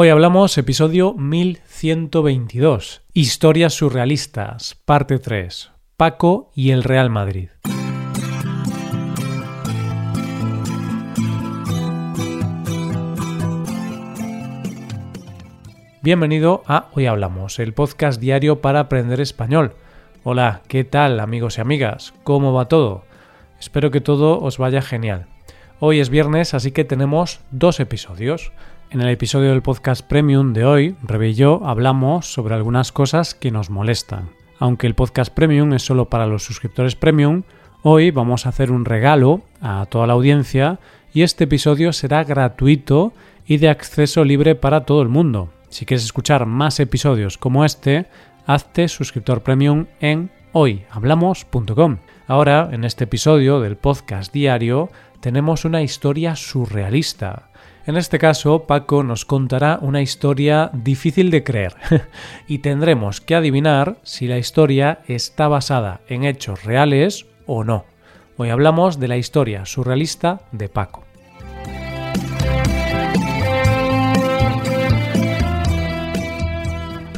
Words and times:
Hoy 0.00 0.10
hablamos 0.10 0.56
episodio 0.58 1.12
1122, 1.14 3.02
Historias 3.14 3.74
surrealistas, 3.74 4.76
parte 4.84 5.18
3, 5.18 5.72
Paco 5.96 6.52
y 6.54 6.70
el 6.70 6.84
Real 6.84 7.10
Madrid. 7.10 7.48
Bienvenido 16.00 16.62
a 16.68 16.90
Hoy 16.92 17.06
Hablamos, 17.06 17.58
el 17.58 17.74
podcast 17.74 18.20
diario 18.20 18.60
para 18.60 18.78
aprender 18.78 19.20
español. 19.20 19.74
Hola, 20.22 20.62
¿qué 20.68 20.84
tal 20.84 21.18
amigos 21.18 21.58
y 21.58 21.60
amigas? 21.60 22.14
¿Cómo 22.22 22.52
va 22.52 22.68
todo? 22.68 23.02
Espero 23.58 23.90
que 23.90 24.00
todo 24.00 24.40
os 24.40 24.58
vaya 24.58 24.80
genial. 24.80 25.26
Hoy 25.80 25.98
es 25.98 26.08
viernes, 26.08 26.54
así 26.54 26.70
que 26.70 26.84
tenemos 26.84 27.40
dos 27.50 27.80
episodios. 27.80 28.52
En 28.90 29.02
el 29.02 29.10
episodio 29.10 29.50
del 29.50 29.60
podcast 29.60 30.00
Premium 30.02 30.54
de 30.54 30.64
hoy, 30.64 30.96
Rebe 31.02 31.28
y 31.28 31.34
yo 31.34 31.60
hablamos 31.66 32.32
sobre 32.32 32.54
algunas 32.54 32.90
cosas 32.90 33.34
que 33.34 33.50
nos 33.50 33.68
molestan. 33.68 34.30
Aunque 34.58 34.86
el 34.86 34.94
podcast 34.94 35.30
Premium 35.30 35.74
es 35.74 35.82
solo 35.82 36.08
para 36.08 36.26
los 36.26 36.42
suscriptores 36.42 36.96
Premium, 36.96 37.42
hoy 37.82 38.10
vamos 38.10 38.46
a 38.46 38.48
hacer 38.48 38.70
un 38.70 38.86
regalo 38.86 39.42
a 39.60 39.84
toda 39.90 40.06
la 40.06 40.14
audiencia 40.14 40.80
y 41.12 41.20
este 41.20 41.44
episodio 41.44 41.92
será 41.92 42.24
gratuito 42.24 43.12
y 43.46 43.58
de 43.58 43.68
acceso 43.68 44.24
libre 44.24 44.54
para 44.54 44.86
todo 44.86 45.02
el 45.02 45.08
mundo. 45.08 45.50
Si 45.68 45.84
quieres 45.84 46.04
escuchar 46.04 46.46
más 46.46 46.80
episodios 46.80 47.36
como 47.36 47.66
este, 47.66 48.06
hazte 48.46 48.88
suscriptor 48.88 49.42
Premium 49.42 49.84
en 50.00 50.30
hoyhablamos.com. 50.52 51.98
Ahora, 52.26 52.70
en 52.72 52.84
este 52.84 53.04
episodio 53.04 53.60
del 53.60 53.76
podcast 53.76 54.32
diario, 54.32 54.88
tenemos 55.20 55.66
una 55.66 55.82
historia 55.82 56.36
surrealista 56.36 57.50
en 57.88 57.96
este 57.96 58.18
caso, 58.18 58.64
Paco 58.66 59.02
nos 59.02 59.24
contará 59.24 59.78
una 59.80 60.02
historia 60.02 60.70
difícil 60.74 61.30
de 61.30 61.42
creer 61.42 61.74
y 62.46 62.58
tendremos 62.58 63.22
que 63.22 63.34
adivinar 63.34 63.96
si 64.02 64.26
la 64.26 64.36
historia 64.36 65.00
está 65.08 65.48
basada 65.48 66.02
en 66.06 66.24
hechos 66.24 66.64
reales 66.64 67.24
o 67.46 67.64
no. 67.64 67.86
Hoy 68.36 68.50
hablamos 68.50 69.00
de 69.00 69.08
la 69.08 69.16
historia 69.16 69.64
surrealista 69.64 70.42
de 70.52 70.68
Paco. 70.68 71.06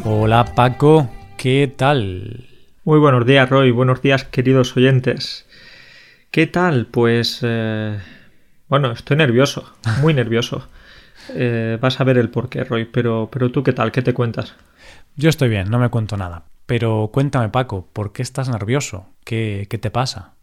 Hola 0.05 0.45
Paco, 0.55 1.11
¿qué 1.37 1.75
tal? 1.77 2.47
Muy 2.85 3.01
buenos 3.01 3.27
días 3.27 3.51
Roy, 3.51 3.73
buenos 3.73 4.03
días 4.03 4.23
queridos 4.23 4.77
oyentes. 4.77 5.49
¿Qué 6.31 6.47
tal? 6.47 6.87
Pues... 6.87 7.41
Eh, 7.43 7.99
bueno, 8.71 8.93
estoy 8.93 9.17
nervioso, 9.19 9.71
muy 10.01 10.15
nervioso. 10.15 10.67
Eh, 11.35 11.77
vas 11.81 12.01
a 12.01 12.05
ver 12.05 12.17
el 12.17 12.31
porqué, 12.31 12.65
Roy, 12.65 12.87
pero, 12.87 13.29
pero 13.31 13.51
tú 13.51 13.63
qué 13.63 13.73
tal, 13.73 13.93
¿qué 13.93 14.01
te 14.01 14.15
cuentas? 14.15 14.55
Yo 15.17 15.29
estoy 15.29 15.49
bien, 15.49 15.69
no 15.69 15.79
me 15.79 15.91
cuento 15.91 16.17
nada. 16.17 16.45
Pero 16.67 17.11
cuéntame, 17.13 17.49
Paco, 17.49 17.89
¿por 17.93 18.13
qué 18.13 18.23
estás 18.23 18.49
nervioso? 18.49 19.07
¿Qué, 19.25 19.67
qué 19.69 19.77
te 19.77 19.91
pasa? 19.91 20.35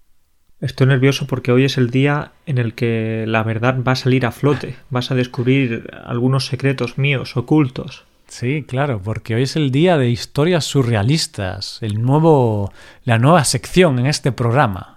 Estoy 0.60 0.88
nervioso 0.88 1.26
porque 1.26 1.52
hoy 1.52 1.64
es 1.64 1.78
el 1.78 1.90
día 1.90 2.34
en 2.46 2.58
el 2.58 2.74
que 2.74 3.24
la 3.28 3.44
verdad 3.44 3.78
va 3.82 3.94
a 3.94 3.96
salir 3.96 4.26
a 4.26 4.32
flote. 4.32 4.76
Vas 4.90 5.10
a 5.10 5.16
descubrir 5.16 5.90
algunos 6.06 6.48
secretos 6.48 6.98
míos 6.98 7.38
ocultos. 7.38 8.04
Sí, 8.28 8.66
claro, 8.68 9.02
porque 9.02 9.36
hoy 9.36 9.44
es 9.44 9.56
el 9.56 9.72
día 9.72 9.98
de 9.98 10.10
historias 10.10 10.66
surrealistas, 10.66 11.80
el 11.82 12.02
nuevo, 12.02 12.74
la 13.06 13.20
nueva 13.20 13.46
sección 13.46 14.00
en 14.00 14.06
este 14.06 14.34
programa. 14.34 14.97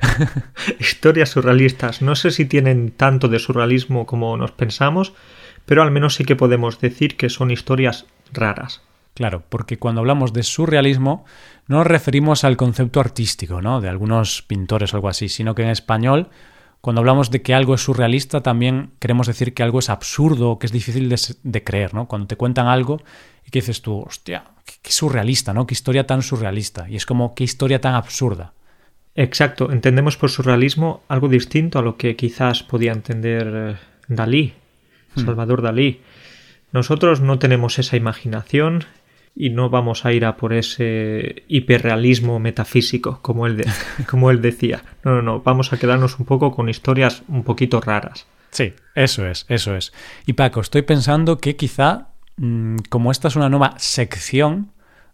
Historias 0.78 1.30
surrealistas. 1.30 2.02
No 2.02 2.16
sé 2.16 2.30
si 2.30 2.44
tienen 2.44 2.90
tanto 2.90 3.28
de 3.28 3.38
surrealismo 3.38 4.06
como 4.06 4.36
nos 4.36 4.52
pensamos, 4.52 5.12
pero 5.66 5.82
al 5.82 5.90
menos 5.90 6.14
sí 6.14 6.24
que 6.24 6.36
podemos 6.36 6.80
decir 6.80 7.16
que 7.16 7.28
son 7.28 7.50
historias 7.50 8.06
raras. 8.32 8.82
Claro, 9.14 9.42
porque 9.48 9.78
cuando 9.78 10.00
hablamos 10.00 10.32
de 10.32 10.42
surrealismo 10.42 11.24
no 11.66 11.78
nos 11.78 11.86
referimos 11.86 12.44
al 12.44 12.56
concepto 12.56 13.00
artístico, 13.00 13.60
¿no? 13.60 13.80
De 13.80 13.88
algunos 13.88 14.42
pintores 14.42 14.92
o 14.92 14.96
algo 14.96 15.08
así, 15.08 15.28
sino 15.28 15.54
que 15.54 15.62
en 15.62 15.68
español, 15.68 16.28
cuando 16.80 17.00
hablamos 17.00 17.30
de 17.30 17.42
que 17.42 17.54
algo 17.54 17.74
es 17.74 17.82
surrealista, 17.82 18.42
también 18.42 18.92
queremos 18.98 19.26
decir 19.26 19.52
que 19.54 19.62
algo 19.62 19.78
es 19.78 19.90
absurdo, 19.90 20.58
que 20.58 20.66
es 20.66 20.72
difícil 20.72 21.14
de, 21.42 21.64
creer, 21.64 21.94
¿no? 21.94 22.08
Cuando 22.08 22.26
te 22.26 22.36
cuentan 22.36 22.66
algo 22.66 23.00
y 23.46 23.50
que 23.50 23.60
dices 23.60 23.82
tú, 23.82 24.00
hostia, 24.00 24.44
qué 24.82 24.90
surrealista, 24.90 25.52
¿no? 25.52 25.66
Qué 25.66 25.74
historia 25.74 26.06
tan 26.06 26.22
surrealista. 26.22 26.88
Y 26.88 26.96
es 26.96 27.06
como, 27.06 27.34
qué 27.34 27.44
historia 27.44 27.80
tan 27.80 27.94
absurda. 27.94 28.54
Exacto, 29.14 29.72
entendemos 29.72 30.16
por 30.16 30.30
surrealismo 30.30 31.02
algo 31.08 31.28
distinto 31.28 31.78
a 31.78 31.82
lo 31.82 31.96
que 31.96 32.16
quizás 32.16 32.62
podía 32.62 32.92
entender 32.92 33.52
eh, 33.54 33.76
Dalí, 34.08 34.54
hmm. 35.14 35.24
Salvador 35.24 35.62
Dalí. 35.62 36.00
Nosotros 36.72 37.20
no 37.20 37.38
tenemos 37.38 37.78
esa 37.78 37.96
imaginación 37.96 38.84
y 39.34 39.50
no 39.50 39.70
vamos 39.70 40.04
a 40.04 40.12
ir 40.12 40.24
a 40.24 40.36
por 40.36 40.52
ese 40.52 41.44
hiperrealismo 41.48 42.38
metafísico, 42.38 43.20
como 43.22 43.46
él, 43.46 43.64
como 44.08 44.30
él 44.30 44.40
decía. 44.40 44.82
No, 45.04 45.16
no, 45.16 45.22
no, 45.22 45.40
vamos 45.40 45.72
a 45.72 45.78
quedarnos 45.78 46.18
un 46.18 46.26
poco 46.26 46.52
con 46.52 46.68
historias 46.68 47.22
un 47.28 47.42
poquito 47.42 47.80
raras. 47.80 48.26
Sí, 48.50 48.74
eso 48.94 49.26
es, 49.26 49.46
eso 49.48 49.76
es. 49.76 49.92
Y 50.26 50.32
Paco, 50.32 50.60
estoy 50.60 50.82
pensando 50.82 51.38
que 51.38 51.56
quizá, 51.56 52.08
mm, 52.36 52.76
como 52.88 53.10
esta 53.10 53.28
es 53.28 53.36
una 53.36 53.48
nueva 53.48 53.74
sección, 53.78 54.72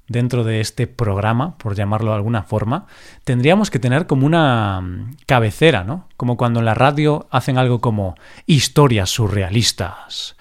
dentro 0.09 0.45
de 0.45 0.61
este 0.61 0.87
programa, 0.87 1.57
por 1.59 1.75
llamarlo 1.75 2.11
de 2.11 2.17
alguna 2.17 2.43
forma, 2.43 2.87
tendríamos 3.25 3.71
que 3.71 3.79
tener 3.79 4.07
como 4.07 4.27
una 4.27 4.81
mm, 4.81 5.17
cabecera, 5.27 5.85
¿no? 5.85 6.09
Como 6.17 6.37
cuando 6.37 6.61
en 6.61 6.67
la 6.67 6.75
radio 6.75 7.27
hacen 7.31 7.59
algo 7.59 7.81
como 7.81 8.15
historias 8.47 9.11
surrealistas. 9.11 10.37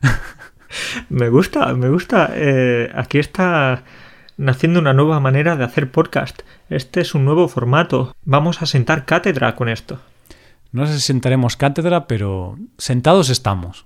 me 1.08 1.28
gusta, 1.28 1.72
me 1.74 1.88
gusta. 1.88 2.30
Eh, 2.34 2.90
aquí 2.94 3.18
está 3.18 3.84
naciendo 4.36 4.80
una 4.80 4.92
nueva 4.92 5.20
manera 5.20 5.56
de 5.56 5.64
hacer 5.64 5.90
podcast. 5.90 6.42
Este 6.68 7.00
es 7.00 7.14
un 7.14 7.24
nuevo 7.24 7.48
formato. 7.48 8.14
Vamos 8.24 8.62
a 8.62 8.66
sentar 8.66 9.04
cátedra 9.04 9.54
con 9.54 9.68
esto. 9.68 10.00
No 10.72 10.86
sé 10.86 10.94
si 10.94 11.00
sentaremos 11.00 11.56
cátedra, 11.56 12.06
pero 12.06 12.56
sentados 12.78 13.28
estamos. 13.28 13.84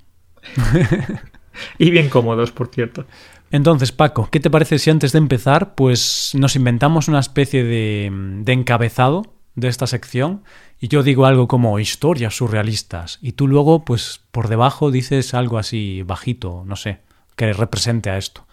y 1.78 1.90
bien 1.90 2.08
cómodos, 2.08 2.52
por 2.52 2.68
cierto. 2.68 3.06
Entonces, 3.50 3.92
Paco, 3.92 4.28
¿qué 4.30 4.40
te 4.40 4.50
parece 4.50 4.78
si 4.78 4.90
antes 4.90 5.12
de 5.12 5.18
empezar, 5.18 5.74
pues 5.74 6.32
nos 6.34 6.56
inventamos 6.56 7.08
una 7.08 7.20
especie 7.20 7.64
de, 7.64 8.10
de 8.12 8.52
encabezado 8.52 9.34
de 9.54 9.68
esta 9.68 9.86
sección 9.86 10.42
y 10.78 10.88
yo 10.88 11.02
digo 11.02 11.26
algo 11.26 11.48
como 11.48 11.78
historias 11.78 12.36
surrealistas 12.36 13.18
y 13.22 13.32
tú 13.32 13.48
luego, 13.48 13.84
pues 13.84 14.20
por 14.30 14.48
debajo 14.48 14.90
dices 14.90 15.32
algo 15.34 15.58
así 15.58 16.02
bajito, 16.02 16.64
no 16.66 16.76
sé, 16.76 17.00
que 17.36 17.52
represente 17.52 18.10
a 18.10 18.18
esto. 18.18 18.46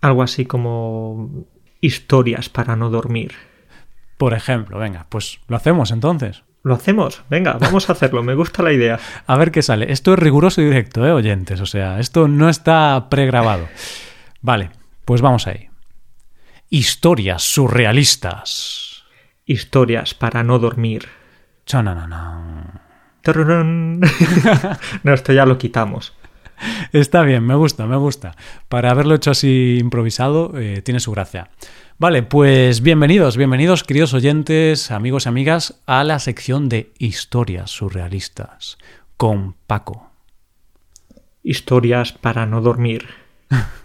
Algo 0.00 0.22
así 0.22 0.46
como 0.46 1.44
historias 1.80 2.48
para 2.48 2.74
no 2.76 2.90
dormir. 2.90 3.32
Por 4.16 4.34
ejemplo, 4.34 4.78
venga, 4.78 5.06
pues 5.08 5.40
lo 5.48 5.56
hacemos 5.56 5.90
entonces. 5.90 6.42
Lo 6.64 6.74
hacemos, 6.74 7.22
venga, 7.28 7.54
vamos 7.60 7.88
a 7.88 7.92
hacerlo, 7.92 8.22
me 8.22 8.34
gusta 8.34 8.62
la 8.62 8.72
idea. 8.72 8.98
A 9.26 9.36
ver 9.36 9.50
qué 9.50 9.62
sale. 9.62 9.90
Esto 9.92 10.14
es 10.14 10.18
riguroso 10.18 10.62
y 10.62 10.66
directo, 10.66 11.04
¿eh, 11.04 11.12
oyentes? 11.12 11.60
O 11.60 11.66
sea, 11.66 11.98
esto 11.98 12.28
no 12.28 12.48
está 12.48 13.08
pregrabado. 13.10 13.66
Vale, 14.42 14.70
pues 15.04 15.20
vamos 15.20 15.46
ahí. 15.46 15.68
Historias 16.68 17.42
surrealistas. 17.42 19.04
Historias 19.46 20.14
para 20.14 20.42
no 20.42 20.58
dormir. 20.58 21.08
no, 25.04 25.14
esto 25.14 25.32
ya 25.32 25.46
lo 25.46 25.58
quitamos. 25.58 26.12
Está 26.92 27.22
bien, 27.22 27.44
me 27.46 27.54
gusta, 27.54 27.86
me 27.86 27.96
gusta. 27.96 28.36
Para 28.68 28.90
haberlo 28.90 29.14
hecho 29.14 29.30
así 29.30 29.78
improvisado, 29.80 30.58
eh, 30.58 30.82
tiene 30.82 30.98
su 31.00 31.12
gracia. 31.12 31.50
Vale, 31.98 32.24
pues 32.24 32.82
bienvenidos, 32.82 33.36
bienvenidos, 33.36 33.84
queridos 33.84 34.12
oyentes, 34.12 34.90
amigos 34.90 35.26
y 35.26 35.28
amigas, 35.28 35.80
a 35.86 36.02
la 36.02 36.18
sección 36.18 36.68
de 36.68 36.92
historias 36.98 37.70
surrealistas 37.70 38.78
con 39.16 39.54
Paco. 39.66 40.10
Historias 41.44 42.12
para 42.12 42.46
no 42.46 42.60
dormir. 42.60 43.06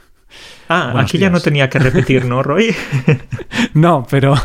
Ah, 0.70 0.94
aquí 0.98 1.18
ya 1.18 1.30
no 1.30 1.40
tenía 1.40 1.70
que 1.70 1.80
repetir, 1.80 2.26
¿no, 2.26 2.44
Roy? 2.44 2.76
no, 3.74 4.06
pero 4.10 4.36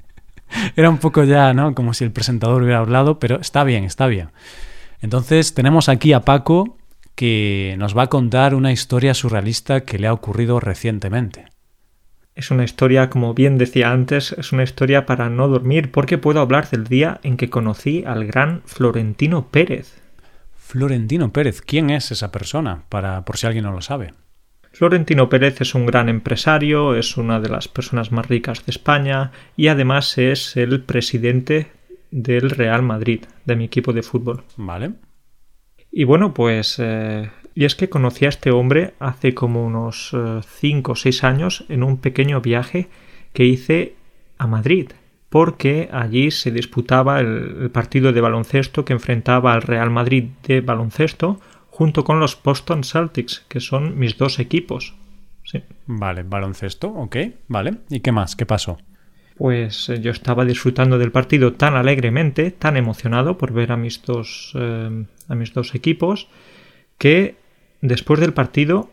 era 0.76 0.90
un 0.90 0.98
poco 0.98 1.24
ya, 1.24 1.54
¿no? 1.54 1.74
Como 1.74 1.94
si 1.94 2.04
el 2.04 2.12
presentador 2.12 2.62
hubiera 2.62 2.78
hablado, 2.78 3.18
pero 3.18 3.40
está 3.40 3.64
bien, 3.64 3.84
está 3.84 4.06
bien. 4.06 4.30
Entonces 5.00 5.54
tenemos 5.54 5.88
aquí 5.88 6.12
a 6.12 6.20
Paco 6.20 6.76
que 7.14 7.74
nos 7.78 7.96
va 7.96 8.02
a 8.02 8.08
contar 8.08 8.54
una 8.54 8.72
historia 8.72 9.14
surrealista 9.14 9.82
que 9.82 9.98
le 9.98 10.06
ha 10.06 10.12
ocurrido 10.12 10.60
recientemente. 10.60 11.46
Es 12.34 12.50
una 12.50 12.64
historia, 12.64 13.08
como 13.08 13.32
bien 13.32 13.56
decía 13.56 13.90
antes, 13.92 14.32
es 14.32 14.52
una 14.52 14.62
historia 14.62 15.06
para 15.06 15.30
no 15.30 15.48
dormir 15.48 15.90
porque 15.90 16.18
puedo 16.18 16.40
hablar 16.40 16.68
del 16.68 16.84
día 16.84 17.18
en 17.22 17.38
que 17.38 17.48
conocí 17.48 18.04
al 18.06 18.26
gran 18.26 18.60
Florentino 18.66 19.48
Pérez. 19.48 20.02
Florentino 20.54 21.32
Pérez, 21.32 21.62
¿quién 21.62 21.88
es 21.88 22.10
esa 22.10 22.30
persona? 22.30 22.82
Para 22.90 23.24
por 23.24 23.38
si 23.38 23.46
alguien 23.46 23.64
no 23.64 23.72
lo 23.72 23.80
sabe. 23.80 24.12
Florentino 24.76 25.30
Pérez 25.30 25.62
es 25.62 25.74
un 25.74 25.86
gran 25.86 26.10
empresario, 26.10 26.96
es 26.96 27.16
una 27.16 27.40
de 27.40 27.48
las 27.48 27.66
personas 27.66 28.12
más 28.12 28.28
ricas 28.28 28.66
de 28.66 28.72
España 28.72 29.32
y 29.56 29.68
además 29.68 30.18
es 30.18 30.54
el 30.58 30.82
presidente 30.82 31.68
del 32.10 32.50
Real 32.50 32.82
Madrid, 32.82 33.24
de 33.46 33.56
mi 33.56 33.64
equipo 33.64 33.94
de 33.94 34.02
fútbol. 34.02 34.42
Vale. 34.58 34.92
Y 35.90 36.04
bueno, 36.04 36.34
pues... 36.34 36.76
Eh, 36.78 37.30
y 37.54 37.64
es 37.64 37.74
que 37.74 37.88
conocí 37.88 38.26
a 38.26 38.28
este 38.28 38.50
hombre 38.50 38.92
hace 38.98 39.32
como 39.32 39.64
unos 39.64 40.14
5 40.44 40.92
o 40.92 40.94
6 40.94 41.24
años 41.24 41.64
en 41.70 41.82
un 41.82 41.96
pequeño 41.96 42.42
viaje 42.42 42.90
que 43.32 43.46
hice 43.46 43.94
a 44.36 44.46
Madrid, 44.46 44.90
porque 45.30 45.88
allí 45.90 46.30
se 46.30 46.50
disputaba 46.50 47.20
el, 47.20 47.70
partido 47.72 48.12
de 48.12 48.20
baloncesto 48.20 48.84
que 48.84 48.92
enfrentaba 48.92 49.54
al 49.54 49.62
Real 49.62 49.88
Madrid 49.88 50.24
de 50.46 50.60
baloncesto 50.60 51.40
junto 51.76 52.04
con 52.04 52.20
los 52.20 52.42
Boston 52.42 52.84
Celtics, 52.84 53.44
que 53.48 53.60
son 53.60 53.98
mis 53.98 54.16
dos 54.16 54.38
equipos. 54.38 54.94
Sí. 55.44 55.62
Vale, 55.84 56.22
baloncesto, 56.22 56.88
ok, 56.88 57.16
vale. 57.48 57.74
¿Y 57.90 58.00
qué 58.00 58.12
más? 58.12 58.34
¿Qué 58.34 58.46
pasó? 58.46 58.78
Pues 59.36 59.90
eh, 59.90 60.00
yo 60.00 60.10
estaba 60.10 60.46
disfrutando 60.46 60.96
del 60.96 61.12
partido 61.12 61.52
tan 61.52 61.76
alegremente, 61.76 62.50
tan 62.50 62.78
emocionado 62.78 63.36
por 63.36 63.52
ver 63.52 63.72
a 63.72 63.76
mis 63.76 64.00
dos, 64.02 64.52
eh, 64.54 65.04
a 65.28 65.34
mis 65.34 65.52
dos 65.52 65.74
equipos, 65.74 66.28
que 66.96 67.36
después 67.82 68.20
del 68.20 68.32
partido 68.32 68.88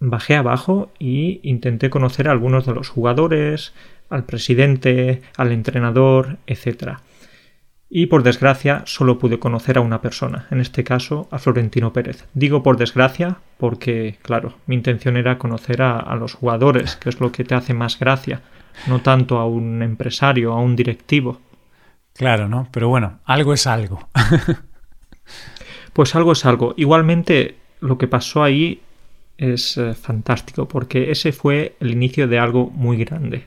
bajé 0.00 0.36
abajo 0.36 0.90
y 0.98 1.40
intenté 1.42 1.90
conocer 1.90 2.28
a 2.28 2.32
algunos 2.32 2.64
de 2.64 2.72
los 2.72 2.88
jugadores, 2.88 3.74
al 4.08 4.24
presidente, 4.24 5.20
al 5.36 5.52
entrenador, 5.52 6.38
etc. 6.46 6.96
Y 7.96 8.06
por 8.06 8.24
desgracia 8.24 8.82
solo 8.86 9.20
pude 9.20 9.38
conocer 9.38 9.78
a 9.78 9.80
una 9.80 10.00
persona, 10.00 10.48
en 10.50 10.60
este 10.60 10.82
caso 10.82 11.28
a 11.30 11.38
Florentino 11.38 11.92
Pérez. 11.92 12.26
Digo 12.34 12.60
por 12.60 12.76
desgracia 12.76 13.36
porque, 13.56 14.18
claro, 14.20 14.54
mi 14.66 14.74
intención 14.74 15.16
era 15.16 15.38
conocer 15.38 15.80
a, 15.80 16.00
a 16.00 16.16
los 16.16 16.34
jugadores, 16.34 16.96
que 16.96 17.08
es 17.08 17.20
lo 17.20 17.30
que 17.30 17.44
te 17.44 17.54
hace 17.54 17.72
más 17.72 17.96
gracia, 17.96 18.42
no 18.88 19.00
tanto 19.00 19.38
a 19.38 19.46
un 19.46 19.80
empresario, 19.80 20.54
a 20.54 20.60
un 20.60 20.74
directivo. 20.74 21.40
Claro, 22.14 22.48
¿no? 22.48 22.66
Pero 22.72 22.88
bueno, 22.88 23.20
algo 23.26 23.54
es 23.54 23.64
algo. 23.68 24.08
pues 25.92 26.16
algo 26.16 26.32
es 26.32 26.44
algo. 26.44 26.74
Igualmente, 26.76 27.58
lo 27.78 27.96
que 27.96 28.08
pasó 28.08 28.42
ahí 28.42 28.82
es 29.38 29.76
eh, 29.76 29.94
fantástico 29.94 30.66
porque 30.66 31.12
ese 31.12 31.30
fue 31.30 31.76
el 31.78 31.92
inicio 31.92 32.26
de 32.26 32.40
algo 32.40 32.70
muy 32.70 32.96
grande. 32.96 33.46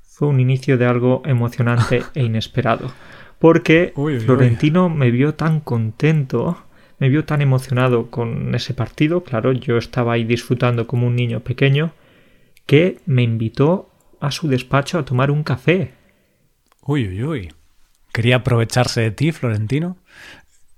Fue 0.00 0.28
un 0.28 0.38
inicio 0.38 0.78
de 0.78 0.86
algo 0.86 1.22
emocionante 1.24 2.04
e 2.14 2.22
inesperado. 2.22 2.92
Porque 3.38 3.92
Florentino 3.94 4.88
me 4.88 5.10
vio 5.10 5.34
tan 5.34 5.60
contento, 5.60 6.64
me 6.98 7.08
vio 7.08 7.24
tan 7.24 7.40
emocionado 7.40 8.10
con 8.10 8.54
ese 8.54 8.74
partido, 8.74 9.22
claro, 9.22 9.52
yo 9.52 9.78
estaba 9.78 10.14
ahí 10.14 10.24
disfrutando 10.24 10.86
como 10.86 11.06
un 11.06 11.14
niño 11.14 11.40
pequeño, 11.40 11.92
que 12.66 12.98
me 13.06 13.22
invitó 13.22 13.90
a 14.20 14.30
su 14.30 14.48
despacho 14.48 14.98
a 14.98 15.04
tomar 15.04 15.30
un 15.30 15.44
café. 15.44 15.94
Uy, 16.82 17.08
uy, 17.08 17.24
uy. 17.24 17.52
¿Quería 18.12 18.36
aprovecharse 18.36 19.00
de 19.02 19.10
ti, 19.10 19.32
Florentino? 19.32 19.98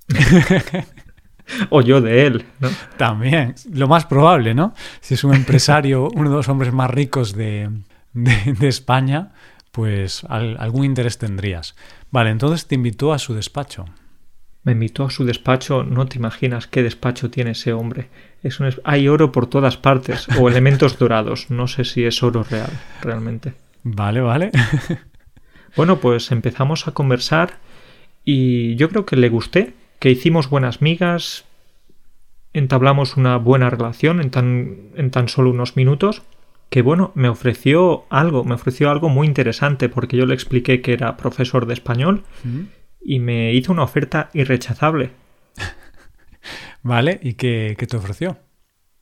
o 1.70 1.80
yo 1.82 2.00
de 2.00 2.26
él, 2.26 2.44
¿no? 2.58 2.68
También, 2.96 3.54
lo 3.72 3.88
más 3.88 4.06
probable, 4.06 4.54
¿no? 4.54 4.74
Si 5.00 5.14
es 5.14 5.24
un 5.24 5.34
empresario, 5.34 6.08
uno 6.14 6.30
de 6.30 6.36
los 6.36 6.48
hombres 6.48 6.72
más 6.72 6.90
ricos 6.90 7.34
de, 7.34 7.70
de, 8.12 8.68
España, 8.68 9.32
pues 9.70 10.24
algún 10.24 10.84
interés 10.84 11.18
tendrías. 11.18 11.76
Vale, 12.10 12.30
entonces 12.30 12.66
te 12.66 12.74
invitó 12.74 13.12
a 13.12 13.18
su 13.18 13.34
despacho. 13.34 13.86
Me 14.62 14.72
invitó 14.72 15.04
a 15.04 15.10
su 15.10 15.24
despacho, 15.24 15.84
no 15.84 16.06
te 16.06 16.18
imaginas 16.18 16.66
qué 16.66 16.82
despacho 16.82 17.30
tiene 17.30 17.52
ese 17.52 17.72
hombre. 17.72 18.08
Es 18.42 18.60
un, 18.60 18.68
hay 18.84 19.08
oro 19.08 19.32
por 19.32 19.46
todas 19.46 19.76
partes, 19.76 20.28
o 20.38 20.48
elementos 20.48 20.98
dorados, 20.98 21.50
no 21.50 21.66
sé 21.66 21.84
si 21.84 22.04
es 22.04 22.22
oro 22.22 22.42
real, 22.42 22.70
realmente. 23.00 23.54
Vale, 23.82 24.20
vale. 24.20 24.50
bueno, 25.76 25.98
pues 25.98 26.30
empezamos 26.30 26.86
a 26.88 26.92
conversar 26.92 27.58
y 28.24 28.76
yo 28.76 28.90
creo 28.90 29.06
que 29.06 29.16
le 29.16 29.30
gusté, 29.30 29.74
que 29.98 30.10
hicimos 30.10 30.50
buenas 30.50 30.82
migas, 30.82 31.44
entablamos 32.52 33.16
una 33.16 33.36
buena 33.36 33.70
relación 33.70 34.20
en 34.20 34.30
tan, 34.30 34.90
en 34.96 35.10
tan 35.10 35.28
solo 35.28 35.50
unos 35.50 35.76
minutos, 35.76 36.22
que 36.70 36.82
bueno, 36.82 37.10
me 37.16 37.28
ofreció 37.28 38.04
algo, 38.10 38.44
me 38.44 38.54
ofreció 38.54 38.90
algo 38.90 39.08
muy 39.08 39.26
interesante 39.26 39.88
porque 39.88 40.16
yo 40.16 40.24
le 40.24 40.34
expliqué 40.34 40.80
que 40.80 40.92
era 40.92 41.16
profesor 41.16 41.66
de 41.66 41.74
español 41.74 42.22
y 43.02 43.18
me 43.18 43.52
hizo 43.52 43.72
una 43.72 43.82
oferta 43.82 44.30
irrechazable. 44.32 45.10
vale, 46.82 47.18
¿y 47.22 47.34
qué, 47.34 47.74
qué 47.76 47.86
te 47.88 47.96
ofreció? 47.96 48.38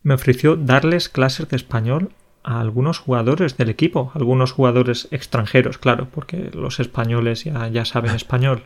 Me 0.02 0.14
ofreció 0.14 0.56
darles 0.56 1.10
clases 1.10 1.48
de 1.50 1.56
español 1.56 2.14
a 2.42 2.60
algunos 2.60 2.98
jugadores 2.98 3.58
del 3.58 3.68
equipo, 3.68 4.12
algunos 4.14 4.52
jugadores 4.52 5.06
extranjeros, 5.10 5.76
claro, 5.76 6.08
porque 6.10 6.50
los 6.54 6.80
españoles 6.80 7.44
ya, 7.44 7.68
ya 7.68 7.84
saben 7.84 8.14
español. 8.14 8.62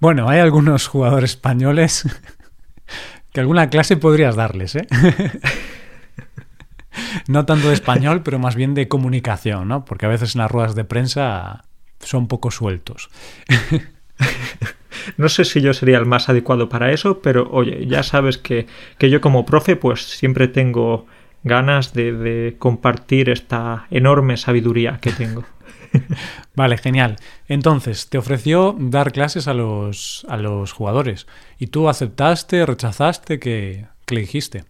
Bueno, 0.00 0.28
hay 0.28 0.40
algunos 0.40 0.88
jugadores 0.88 1.30
españoles 1.30 2.04
que 3.32 3.40
alguna 3.40 3.70
clase 3.70 3.96
podrías 3.96 4.34
darles, 4.34 4.74
¿eh? 4.74 4.88
no 7.28 7.46
tanto 7.46 7.68
de 7.68 7.74
español, 7.74 8.22
pero 8.22 8.38
más 8.38 8.54
bien 8.54 8.74
de 8.74 8.88
comunicación, 8.88 9.68
¿no? 9.68 9.84
Porque 9.84 10.06
a 10.06 10.10
veces 10.10 10.34
en 10.34 10.40
las 10.40 10.50
ruedas 10.50 10.74
de 10.74 10.84
prensa 10.84 11.64
son 12.00 12.28
poco 12.28 12.50
sueltos. 12.50 13.10
No 15.16 15.30
sé 15.30 15.44
si 15.46 15.62
yo 15.62 15.72
sería 15.72 15.96
el 15.98 16.04
más 16.04 16.28
adecuado 16.28 16.68
para 16.68 16.92
eso, 16.92 17.22
pero 17.22 17.48
oye, 17.50 17.86
ya 17.86 18.02
sabes 18.02 18.36
que, 18.36 18.66
que 18.98 19.08
yo 19.08 19.20
como 19.20 19.46
profe 19.46 19.76
pues 19.76 20.02
siempre 20.02 20.46
tengo 20.46 21.06
ganas 21.42 21.94
de, 21.94 22.12
de 22.12 22.56
compartir 22.58 23.30
esta 23.30 23.86
enorme 23.90 24.36
sabiduría 24.36 24.98
que 25.00 25.12
tengo. 25.12 25.44
Vale, 26.54 26.78
genial. 26.78 27.16
Entonces, 27.48 28.08
te 28.08 28.18
ofreció 28.18 28.76
dar 28.78 29.12
clases 29.12 29.48
a 29.48 29.54
los, 29.54 30.24
a 30.28 30.36
los 30.36 30.72
jugadores. 30.72 31.26
¿Y 31.58 31.68
tú 31.68 31.88
aceptaste, 31.88 32.66
rechazaste? 32.66 33.38
¿Qué, 33.38 33.86
le 34.08 34.20
dijiste? 34.20 34.64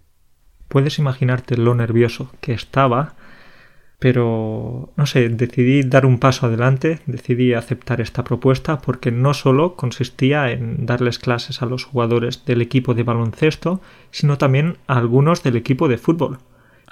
Puedes 0.70 1.00
imaginarte 1.00 1.56
lo 1.56 1.74
nervioso 1.74 2.30
que 2.40 2.52
estaba, 2.52 3.16
pero 3.98 4.92
no 4.94 5.04
sé, 5.04 5.28
decidí 5.28 5.82
dar 5.82 6.06
un 6.06 6.20
paso 6.20 6.46
adelante, 6.46 7.00
decidí 7.06 7.54
aceptar 7.54 8.00
esta 8.00 8.22
propuesta 8.22 8.78
porque 8.78 9.10
no 9.10 9.34
solo 9.34 9.74
consistía 9.74 10.52
en 10.52 10.86
darles 10.86 11.18
clases 11.18 11.60
a 11.60 11.66
los 11.66 11.82
jugadores 11.82 12.44
del 12.44 12.62
equipo 12.62 12.94
de 12.94 13.02
baloncesto, 13.02 13.80
sino 14.12 14.38
también 14.38 14.78
a 14.86 14.98
algunos 14.98 15.42
del 15.42 15.56
equipo 15.56 15.88
de 15.88 15.98
fútbol. 15.98 16.38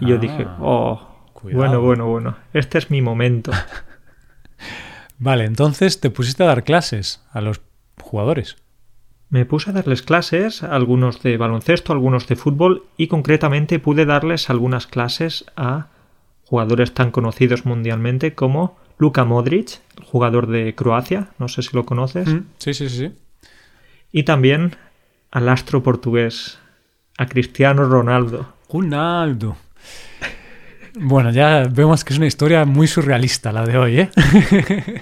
Y 0.01 0.09
yo 0.09 0.19
dije, 0.19 0.45
ah, 0.49 0.59
oh, 0.61 1.31
bueno, 1.45 1.81
bueno, 1.81 2.09
bueno, 2.09 2.37
este 2.53 2.79
es 2.79 2.91
mi 2.91 3.01
momento. 3.01 3.53
Vale, 5.21 5.45
entonces 5.45 6.01
te 6.01 6.11
pusiste 6.11 6.43
a 6.43 6.47
dar 6.47 6.65
clases 6.65 7.25
a 7.31 7.41
los 7.41 7.61
jugadores. 8.03 8.57
Me 9.31 9.45
puse 9.45 9.71
a 9.71 9.73
darles 9.75 10.03
clases, 10.03 10.63
algunos 10.63 11.23
de 11.23 11.37
baloncesto, 11.37 11.93
algunos 11.93 12.27
de 12.27 12.37
fútbol, 12.37 12.85
y 12.97 13.09
concretamente 13.09 13.79
pude 13.79 14.07
darles 14.07 14.49
algunas 14.49 14.87
clases 14.87 15.45
a 15.57 15.89
jugadores 16.45 16.95
tan 16.95 17.11
conocidos 17.11 17.67
mundialmente 17.67 18.35
como 18.35 18.79
Luka 18.97 19.25
Modric, 19.25 19.81
jugador 20.03 20.47
de 20.47 20.75
Croacia, 20.75 21.29
no 21.39 21.49
sé 21.49 21.63
si 21.63 21.77
lo 21.77 21.85
conoces. 21.85 22.27
Mm, 22.27 22.45
sí, 22.57 22.73
sí, 22.73 22.89
sí. 22.89 23.13
Y 24.13 24.23
también 24.23 24.77
al 25.31 25.49
astro 25.51 25.83
portugués, 25.83 26.59
a 27.19 27.27
Cristiano 27.27 27.85
Ronaldo. 27.85 28.55
Ronaldo. 28.73 29.57
Bueno, 31.01 31.31
ya 31.31 31.65
vemos 31.71 32.03
que 32.03 32.13
es 32.13 32.19
una 32.19 32.27
historia 32.27 32.65
muy 32.65 32.87
surrealista 32.87 33.53
la 33.53 33.65
de 33.65 33.79
hoy, 33.79 34.01
¿eh? 34.01 34.11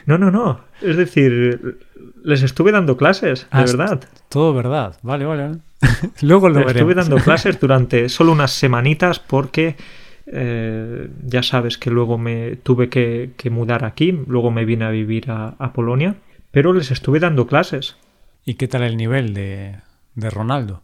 no, 0.06 0.18
no, 0.18 0.30
no. 0.30 0.60
Es 0.82 0.96
decir, 0.96 1.78
les 2.26 2.42
estuve 2.42 2.72
dando 2.72 2.96
clases, 2.96 3.42
de 3.42 3.46
ah, 3.52 3.64
verdad. 3.64 4.00
Todo 4.28 4.52
verdad. 4.52 4.96
Vale, 5.02 5.24
vale. 5.24 5.58
Luego 6.22 6.48
lo 6.48 6.58
les 6.58 6.74
Estuve 6.74 6.94
dando 6.94 7.18
clases 7.18 7.60
durante 7.60 8.08
solo 8.08 8.32
unas 8.32 8.50
semanitas 8.50 9.20
porque 9.20 9.76
eh, 10.26 11.08
ya 11.24 11.44
sabes 11.44 11.78
que 11.78 11.90
luego 11.90 12.18
me 12.18 12.56
tuve 12.56 12.88
que, 12.88 13.30
mudar 13.50 13.84
aquí, 13.84 14.10
luego 14.26 14.50
me 14.50 14.64
vine 14.64 14.86
a 14.86 14.90
vivir 14.90 15.30
a, 15.30 15.72
Polonia, 15.72 16.16
pero 16.50 16.72
les 16.72 16.90
estuve 16.90 17.20
dando 17.20 17.46
clases. 17.46 17.96
¿Y 18.44 18.54
qué 18.54 18.66
tal 18.66 18.82
el 18.82 18.96
nivel 18.96 19.32
de, 19.32 19.76
de 20.16 20.30
Ronaldo? 20.30 20.82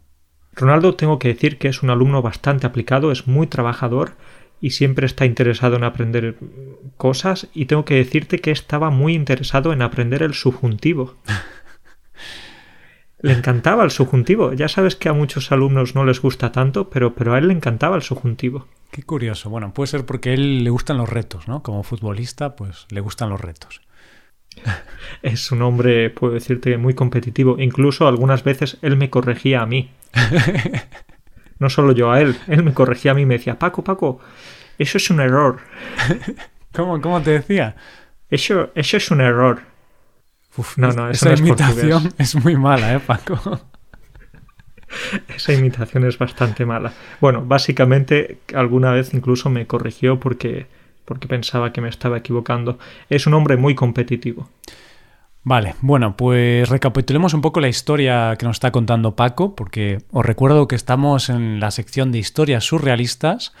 Ronaldo 0.53 0.95
tengo 0.95 1.19
que 1.19 1.29
decir 1.29 1.57
que 1.57 1.67
es 1.67 1.83
un 1.83 1.89
alumno 1.89 2.21
bastante 2.21 2.67
aplicado, 2.67 3.11
es 3.11 3.27
muy 3.27 3.47
trabajador 3.47 4.13
y 4.63 4.69
siempre 4.69 5.05
está 5.05 5.25
interesado 5.25 5.75
en 5.75 5.83
aprender 5.83 6.37
cosas 6.95 7.49
y 7.53 7.65
tengo 7.65 7.83
que 7.83 7.95
decirte 7.95 8.39
que 8.39 8.51
estaba 8.51 8.91
muy 8.91 9.13
interesado 9.13 9.73
en 9.73 9.81
aprender 9.81 10.23
el 10.23 10.33
subjuntivo. 10.33 11.17
le 13.19 13.33
encantaba 13.33 13.83
el 13.83 13.91
subjuntivo. 13.91 14.53
Ya 14.53 14.69
sabes 14.69 14.95
que 14.95 15.09
a 15.09 15.13
muchos 15.13 15.51
alumnos 15.51 15.95
no 15.95 16.05
les 16.05 16.21
gusta 16.21 16.53
tanto, 16.53 16.89
pero, 16.89 17.13
pero 17.13 17.33
a 17.33 17.39
él 17.39 17.49
le 17.49 17.53
encantaba 17.53 17.97
el 17.97 18.03
subjuntivo. 18.03 18.69
Qué 18.89 19.03
curioso. 19.03 19.49
Bueno, 19.49 19.73
puede 19.73 19.87
ser 19.87 20.05
porque 20.05 20.29
a 20.29 20.33
él 20.33 20.63
le 20.63 20.69
gustan 20.69 20.95
los 20.95 21.09
retos, 21.09 21.49
¿no? 21.49 21.61
Como 21.61 21.83
futbolista, 21.83 22.55
pues 22.55 22.85
le 22.89 23.01
gustan 23.01 23.31
los 23.31 23.41
retos. 23.41 23.81
Es 25.23 25.51
un 25.51 25.61
hombre, 25.61 26.09
puedo 26.09 26.35
decirte, 26.35 26.77
muy 26.77 26.93
competitivo. 26.93 27.57
Incluso 27.59 28.07
algunas 28.07 28.45
veces 28.45 28.77
él 28.81 28.95
me 28.95 29.09
corregía 29.09 29.61
a 29.61 29.65
mí. 29.65 29.91
No 31.59 31.69
solo 31.69 31.93
yo 31.93 32.11
a 32.11 32.21
él, 32.21 32.37
él 32.47 32.63
me 32.63 32.73
corregía 32.73 33.11
a 33.11 33.13
mí 33.13 33.21
y 33.21 33.25
me 33.25 33.37
decía, 33.37 33.57
Paco, 33.59 33.83
Paco, 33.83 34.19
eso 34.77 34.97
es 34.97 35.09
un 35.09 35.19
error. 35.19 35.59
¿Cómo, 36.73 36.99
cómo 37.01 37.21
te 37.21 37.31
decía? 37.31 37.75
Eso, 38.29 38.71
eso 38.75 38.97
es 38.97 39.11
un 39.11 39.21
error. 39.21 39.61
Uf, 40.57 40.77
no, 40.77 40.91
no, 40.91 41.09
esa 41.09 41.33
imitación 41.33 42.13
es 42.17 42.35
muy 42.35 42.55
mala, 42.55 42.93
¿eh, 42.93 42.99
Paco? 42.99 43.61
Esa 45.27 45.53
imitación 45.53 46.05
es 46.05 46.19
bastante 46.19 46.65
mala. 46.67 46.93
Bueno, 47.19 47.43
básicamente 47.43 48.37
alguna 48.53 48.91
vez 48.91 49.13
incluso 49.15 49.49
me 49.49 49.65
corrigió 49.65 50.19
porque, 50.19 50.67
porque 51.05 51.27
pensaba 51.27 51.73
que 51.73 51.81
me 51.81 51.89
estaba 51.89 52.17
equivocando. 52.17 52.77
Es 53.09 53.25
un 53.25 53.33
hombre 53.33 53.57
muy 53.57 53.73
competitivo. 53.73 54.49
Vale, 55.45 55.75
bueno, 55.81 56.15
pues 56.15 56.69
recapitulemos 56.69 57.33
un 57.33 57.41
poco 57.41 57.59
la 57.59 57.67
historia 57.67 58.35
que 58.39 58.45
nos 58.45 58.55
está 58.55 58.71
contando 58.71 59.17
Paco, 59.17 59.55
porque 59.55 59.97
os 60.11 60.25
recuerdo 60.25 60.69
que 60.69 60.75
estamos 60.75 61.29
en 61.29 61.59
la 61.59 61.71
sección 61.71 62.13
de 62.13 62.19
historias 62.19 62.63
surrealistas 62.63 63.51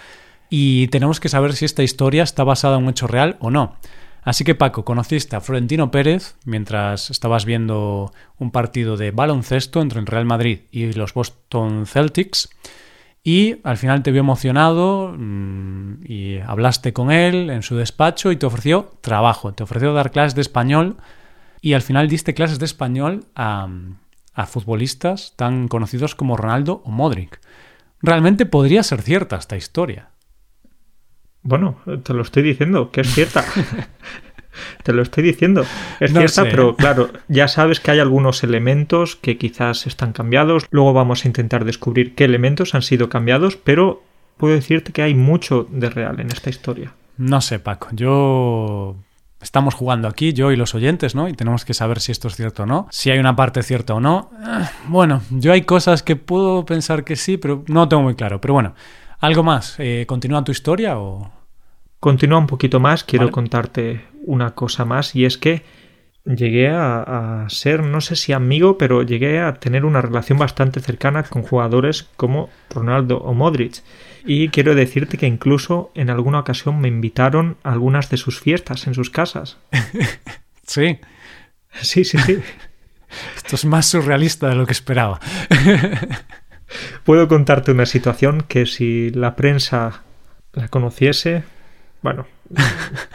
y 0.49 0.87
tenemos 0.87 1.19
que 1.19 1.27
saber 1.27 1.53
si 1.53 1.65
esta 1.65 1.83
historia 1.83 2.23
está 2.23 2.45
basada 2.45 2.77
en 2.77 2.83
un 2.83 2.89
hecho 2.89 3.07
real 3.07 3.35
o 3.41 3.51
no. 3.51 3.75
Así 4.21 4.45
que 4.45 4.55
Paco, 4.55 4.85
conociste 4.85 5.35
a 5.35 5.41
Florentino 5.41 5.91
Pérez 5.91 6.35
mientras 6.45 7.11
estabas 7.11 7.43
viendo 7.43 8.13
un 8.37 8.51
partido 8.51 8.95
de 8.95 9.11
baloncesto 9.11 9.81
entre 9.81 9.99
el 9.99 10.05
Real 10.05 10.23
Madrid 10.23 10.61
y 10.71 10.93
los 10.93 11.13
Boston 11.13 11.85
Celtics 11.85 12.49
y 13.25 13.57
al 13.65 13.75
final 13.75 14.03
te 14.03 14.11
vio 14.11 14.21
emocionado 14.21 15.13
mm, 15.17 16.05
y 16.05 16.39
hablaste 16.39 16.93
con 16.93 17.11
él 17.11 17.49
en 17.49 17.61
su 17.63 17.75
despacho 17.75 18.31
y 18.31 18.37
te 18.37 18.45
ofreció 18.45 18.93
trabajo, 19.01 19.53
te 19.53 19.63
ofreció 19.63 19.93
dar 19.93 20.11
clases 20.11 20.35
de 20.35 20.41
español 20.41 20.95
y 21.63 21.73
al 21.73 21.81
final 21.81 22.09
diste 22.09 22.33
clases 22.33 22.59
de 22.59 22.65
español 22.65 23.25
a, 23.35 23.69
a 24.33 24.45
futbolistas 24.45 25.33
tan 25.37 25.69
conocidos 25.69 26.13
como 26.13 26.35
Ronaldo 26.35 26.81
o 26.83 26.91
Modric. 26.91 27.39
Realmente 28.01 28.45
podría 28.45 28.83
ser 28.83 29.01
cierta 29.01 29.37
esta 29.37 29.55
historia. 29.55 30.09
Bueno, 31.41 31.77
te 32.03 32.13
lo 32.13 32.21
estoy 32.21 32.43
diciendo, 32.43 32.91
que 32.91 32.99
es 33.01 33.13
cierta. 33.13 33.45
te 34.83 34.91
lo 34.91 35.01
estoy 35.03 35.23
diciendo. 35.23 35.65
Es 36.01 36.11
No 36.11 36.19
cierta, 36.19 36.43
sé. 36.43 36.49
pero 36.49 36.75
claro, 36.75 37.11
ya 37.29 37.47
sabes 37.47 37.79
que 37.79 37.91
hay 37.91 37.99
algunos 37.99 38.43
elementos 38.43 39.15
que 39.15 39.37
quizás 39.37 39.87
están 39.87 40.11
cambiados. 40.11 40.65
Luego 40.69 40.91
vamos 40.91 41.23
a 41.23 41.27
intentar 41.29 41.63
descubrir 41.63 42.13
qué 42.13 42.25
elementos 42.25 42.75
han 42.75 42.81
sido 42.81 43.07
cambiados, 43.07 43.55
pero 43.55 44.03
puedo 44.35 44.53
decirte 44.53 44.91
que 44.91 45.01
hay 45.01 45.15
mucho 45.15 45.65
de 45.69 45.89
real 45.89 46.19
en 46.19 46.27
esta 46.27 46.49
historia. 46.49 46.93
No 47.17 47.39
sé, 47.39 47.59
Paco. 47.59 47.87
Yo. 47.93 48.97
Estamos 49.43 49.75
jugando 49.75 50.07
aquí, 50.07 50.33
yo 50.33 50.51
y 50.51 50.55
los 50.55 50.73
oyentes, 50.73 51.13
¿no? 51.15 51.27
Y 51.27 51.33
tenemos 51.33 51.65
que 51.65 51.73
saber 51.73 51.99
si 51.99 52.11
esto 52.11 52.27
es 52.29 52.35
cierto 52.35 52.63
o 52.63 52.65
no. 52.65 52.87
Si 52.89 53.11
hay 53.11 53.19
una 53.19 53.35
parte 53.35 53.61
cierta 53.61 53.93
o 53.93 53.99
no. 53.99 54.31
Eh, 54.41 54.65
Bueno, 54.87 55.21
yo 55.29 55.51
hay 55.51 55.63
cosas 55.63 56.01
que 56.01 56.15
puedo 56.15 56.65
pensar 56.65 57.03
que 57.03 57.15
sí, 57.15 57.37
pero 57.37 57.63
no 57.67 57.81
lo 57.81 57.87
tengo 57.89 58.03
muy 58.03 58.15
claro. 58.15 58.39
Pero 58.41 58.53
bueno, 58.55 58.73
¿algo 59.19 59.43
más? 59.43 59.75
Eh, 59.79 60.05
¿Continúa 60.07 60.43
tu 60.43 60.51
historia 60.51 60.97
o.? 60.97 61.29
Continúa 61.99 62.39
un 62.39 62.47
poquito 62.47 62.79
más, 62.79 63.03
quiero 63.03 63.25
Vale. 63.25 63.31
contarte 63.33 64.05
una 64.25 64.51
cosa 64.55 64.83
más 64.85 65.15
y 65.15 65.23
es 65.25 65.37
que 65.37 65.63
llegué 66.25 66.69
a, 66.69 67.43
a 67.43 67.49
ser, 67.49 67.83
no 67.83 68.01
sé 68.01 68.15
si 68.15 68.33
amigo, 68.33 68.77
pero 68.77 69.03
llegué 69.03 69.39
a 69.41 69.53
tener 69.55 69.85
una 69.85 70.01
relación 70.01 70.37
bastante 70.37 70.79
cercana 70.81 71.23
con 71.23 71.43
jugadores 71.43 72.09
como 72.17 72.49
Ronaldo 72.69 73.17
o 73.19 73.33
Modric. 73.33 73.83
Y 74.25 74.49
quiero 74.49 74.75
decirte 74.75 75.17
que 75.17 75.27
incluso 75.27 75.91
en 75.95 76.09
alguna 76.09 76.39
ocasión 76.39 76.79
me 76.79 76.87
invitaron 76.87 77.57
a 77.63 77.73
algunas 77.73 78.09
de 78.09 78.17
sus 78.17 78.39
fiestas 78.39 78.87
en 78.87 78.93
sus 78.93 79.09
casas. 79.09 79.57
Sí, 80.65 80.97
Sí, 81.81 82.03
sí, 82.03 82.17
sí. 82.17 82.39
esto 83.35 83.55
es 83.55 83.65
más 83.65 83.87
surrealista 83.87 84.49
de 84.49 84.55
lo 84.55 84.65
que 84.65 84.73
esperaba. 84.73 85.19
Puedo 87.03 87.27
contarte 87.27 87.71
una 87.71 87.85
situación 87.85 88.41
que 88.47 88.65
si 88.65 89.11
la 89.11 89.35
prensa 89.35 90.03
la 90.53 90.67
conociese, 90.67 91.43
bueno, 92.01 92.27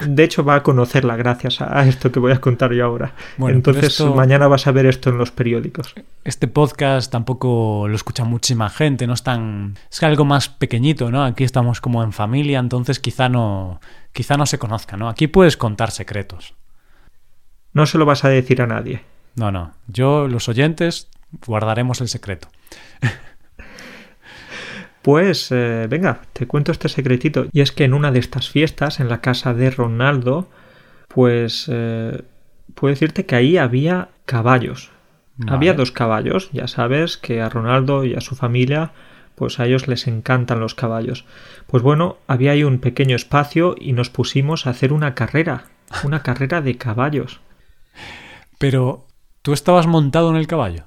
de 0.07 0.25
hecho 0.25 0.45
va 0.45 0.57
a 0.57 0.62
conocerla 0.62 1.16
gracias 1.16 1.61
a 1.61 1.87
esto 1.87 2.11
que 2.12 2.18
voy 2.21 2.33
a 2.33 2.40
contar 2.40 2.73
yo 2.73 2.85
ahora. 2.85 3.14
Bueno, 3.37 3.57
Entonces 3.57 3.85
esto- 3.85 4.14
mañana 4.14 4.47
vas 4.49 4.66
a 4.66 4.73
ver 4.73 4.87
esto 4.87 5.11
en 5.11 5.18
los 5.18 5.30
periódicos. 5.30 5.95
Este 6.25 6.49
podcast 6.49 7.11
tampoco 7.11 7.87
lo 7.88 7.95
escucha 7.95 8.25
muchísima 8.25 8.68
gente, 8.71 9.07
no 9.07 9.14
es 9.14 9.23
tan. 9.23 9.76
Es 9.90 10.02
algo 10.02 10.25
más 10.25 10.49
pequeñito, 10.49 11.11
¿no? 11.11 11.25
Aquí 11.25 11.45
estamos 11.45 11.80
como 11.80 12.02
en 12.02 12.12
familia, 12.12 12.59
entonces 12.59 13.00
quizá 13.00 13.28
no. 13.28 13.80
Quizá 14.12 14.37
no 14.37 14.47
se 14.47 14.59
conozca, 14.59 14.97
¿no? 14.97 15.09
Aquí 15.09 15.26
puedes 15.26 15.57
contar 15.57 15.90
secretos. 15.90 16.54
No 17.73 17.87
se 17.87 17.99
lo 17.99 18.07
vas 18.07 18.25
a 18.25 18.28
decir 18.28 18.62
a 18.62 18.66
nadie. 18.66 19.04
No, 19.37 19.52
no. 19.52 19.73
Yo, 19.87 20.26
los 20.26 20.49
oyentes, 20.49 21.09
guardaremos 21.47 22.00
el 22.00 22.09
secreto. 22.09 22.49
Pues 25.09 25.50
eh, 25.53 25.87
venga, 25.88 26.21
te 26.35 26.47
cuento 26.47 26.71
este 26.71 26.91
secretito. 26.91 27.47
Y 27.50 27.62
es 27.62 27.73
que 27.73 27.85
en 27.85 27.95
una 27.95 28.12
de 28.12 28.19
estas 28.19 28.50
fiestas, 28.50 29.00
en 29.00 29.09
la 29.09 29.23
casa 29.23 29.55
de 29.55 29.71
Ronaldo, 29.71 30.50
pues 31.09 31.65
eh, 31.73 32.25
puedo 32.75 32.93
decirte 32.93 33.25
que 33.25 33.35
ahí 33.35 33.57
había 33.57 34.11
caballos. 34.27 34.91
Vale. 35.38 35.57
Había 35.57 35.73
dos 35.73 35.93
caballos, 35.93 36.50
ya 36.53 36.69
sabes 36.69 37.17
que 37.17 37.41
a 37.41 37.49
Ronaldo 37.49 38.05
y 38.05 38.17
a 38.17 38.21
su 38.21 38.37
familia, 38.37 38.93
pues 39.35 39.59
a 39.59 39.65
ellos 39.65 39.88
les 39.88 40.07
encantan 40.09 40.61
los 40.61 40.75
caballos. 40.75 41.25
Pues 41.69 41.83
bueno, 41.83 42.19
había 42.27 42.50
ahí 42.50 42.62
un 42.62 42.79
pequeño 42.79 43.17
espacio 43.17 43.77
y 43.81 43.95
nos 43.95 44.11
pusimos 44.11 44.67
a 44.67 44.71
hacer 44.71 44.93
una 44.93 45.15
carrera, 45.15 45.69
una 46.05 46.23
carrera 46.23 46.61
de 46.61 46.77
caballos. 46.77 47.41
Pero, 48.59 49.07
¿tú 49.41 49.55
estabas 49.55 49.87
montado 49.87 50.29
en 50.29 50.37
el 50.37 50.47
caballo? 50.47 50.85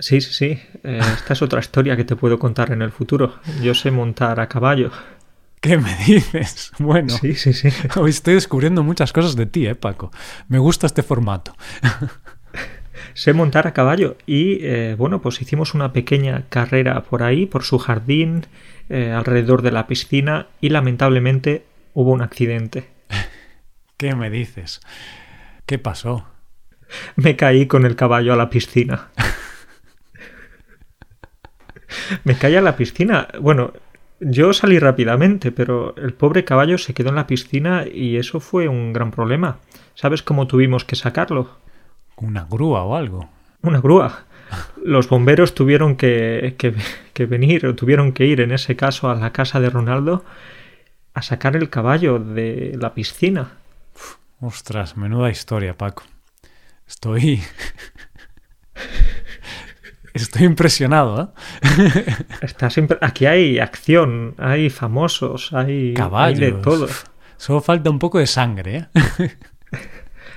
Sí, 0.00 0.20
sí, 0.20 0.32
sí. 0.32 0.60
eh, 0.84 1.00
esta 1.14 1.32
es 1.34 1.42
otra 1.42 1.60
historia 1.60 1.96
que 1.96 2.04
te 2.04 2.16
puedo 2.16 2.38
contar 2.38 2.72
en 2.72 2.82
el 2.82 2.90
futuro. 2.92 3.34
Yo 3.62 3.74
sé 3.74 3.90
montar 3.90 4.40
a 4.40 4.48
caballo. 4.48 4.90
¿Qué 5.60 5.76
me 5.76 5.94
dices? 6.06 6.72
Bueno, 6.78 7.10
Sí, 7.10 7.34
sí, 7.34 7.52
sí. 7.52 7.68
hoy 7.96 8.10
estoy 8.10 8.34
descubriendo 8.34 8.82
muchas 8.82 9.12
cosas 9.12 9.36
de 9.36 9.46
ti, 9.46 9.66
¿eh, 9.66 9.74
Paco? 9.74 10.10
Me 10.48 10.58
gusta 10.58 10.86
este 10.86 11.02
formato. 11.02 11.54
sé 13.14 13.32
montar 13.32 13.66
a 13.66 13.72
caballo 13.72 14.16
y 14.26 14.58
eh, 14.64 14.94
bueno 14.96 15.20
pues 15.20 15.40
hicimos 15.42 15.74
una 15.74 15.92
pequeña 15.92 16.44
carrera 16.48 17.02
por 17.02 17.22
ahí 17.22 17.46
por 17.46 17.64
su 17.64 17.78
jardín 17.78 18.46
eh, 18.88 19.10
alrededor 19.12 19.62
de 19.62 19.72
la 19.72 19.86
piscina 19.86 20.46
y 20.60 20.68
lamentablemente 20.68 21.64
hubo 21.94 22.12
un 22.12 22.22
accidente 22.22 22.88
¿Qué 23.96 24.14
me 24.14 24.30
dices? 24.30 24.80
¿Qué 25.66 25.78
pasó? 25.78 26.26
me 27.16 27.36
caí 27.36 27.66
con 27.66 27.84
el 27.86 27.96
caballo 27.96 28.32
a 28.32 28.36
la 28.36 28.48
piscina 28.50 29.08
me 32.24 32.36
caí 32.36 32.56
a 32.56 32.60
la 32.62 32.76
piscina 32.76 33.28
bueno 33.40 33.72
yo 34.20 34.52
salí 34.52 34.78
rápidamente 34.78 35.50
pero 35.52 35.94
el 35.96 36.12
pobre 36.12 36.44
caballo 36.44 36.76
se 36.78 36.92
quedó 36.94 37.08
en 37.10 37.16
la 37.16 37.26
piscina 37.26 37.84
y 37.90 38.16
eso 38.16 38.40
fue 38.40 38.68
un 38.68 38.92
gran 38.92 39.10
problema 39.10 39.58
sabes 39.94 40.22
cómo 40.22 40.46
tuvimos 40.46 40.84
que 40.84 40.96
sacarlo 40.96 41.58
¿Una 42.16 42.44
grúa 42.44 42.82
o 42.82 42.96
algo? 42.96 43.30
Una 43.62 43.80
grúa. 43.80 44.24
Los 44.84 45.08
bomberos 45.08 45.54
tuvieron 45.54 45.96
que, 45.96 46.54
que- 46.58 46.74
que 47.14 47.24
venir, 47.24 47.64
o 47.64 47.74
tuvieron 47.74 48.12
que 48.12 48.26
ir 48.26 48.42
en 48.42 48.52
ese 48.52 48.76
caso 48.76 49.08
a 49.08 49.14
la 49.14 49.32
casa 49.32 49.58
de 49.58 49.70
Ronaldo 49.70 50.22
a 51.14 51.22
sacar 51.22 51.56
el 51.56 51.70
caballo 51.70 52.18
de 52.18 52.76
la 52.78 52.92
piscina. 52.92 53.52
Ostras, 54.38 54.98
menuda 54.98 55.30
historia, 55.30 55.78
Paco. 55.78 56.02
Estoy. 56.86 57.40
Estoy 60.14 60.44
impresionado, 60.44 61.34
¿eh? 61.62 62.16
Está 62.42 62.70
siempre... 62.70 62.98
Aquí 63.00 63.26
hay 63.26 63.58
acción, 63.58 64.34
hay 64.38 64.70
famosos, 64.70 65.52
hay, 65.52 65.88
hay 65.88 65.94
Caballos. 65.94 66.40
de 66.40 66.52
todo. 66.52 66.88
Solo 67.36 67.60
falta 67.60 67.90
un 67.90 67.98
poco 67.98 68.18
de 68.18 68.26
sangre, 68.26 68.76
¿eh? 68.76 68.88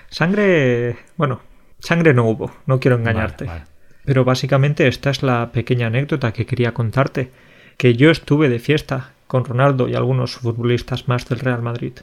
Sangre, 0.10 0.96
bueno, 1.18 1.42
sangre 1.80 2.14
no 2.14 2.26
hubo, 2.26 2.52
no 2.68 2.80
quiero 2.80 2.98
engañarte. 2.98 3.46
Vale, 3.46 3.62
vale. 3.62 3.72
Pero 4.06 4.24
básicamente 4.24 4.88
esta 4.88 5.10
es 5.10 5.24
la 5.24 5.52
pequeña 5.52 5.88
anécdota 5.88 6.34
que 6.34 6.46
quería 6.46 6.74
contarte, 6.74 7.32
que 7.78 7.96
yo 7.96 8.12
estuve 8.12 8.48
de 8.48 8.60
fiesta 8.60 9.14
con 9.26 9.44
Ronaldo 9.44 9.88
y 9.88 9.96
algunos 9.96 10.36
futbolistas 10.36 11.08
más 11.08 11.28
del 11.28 11.40
Real 11.40 11.64
Madrid. 11.64 11.94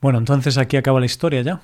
Bueno, 0.00 0.18
entonces 0.18 0.58
aquí 0.58 0.76
acaba 0.76 1.00
la 1.00 1.06
historia 1.06 1.42
ya. 1.42 1.60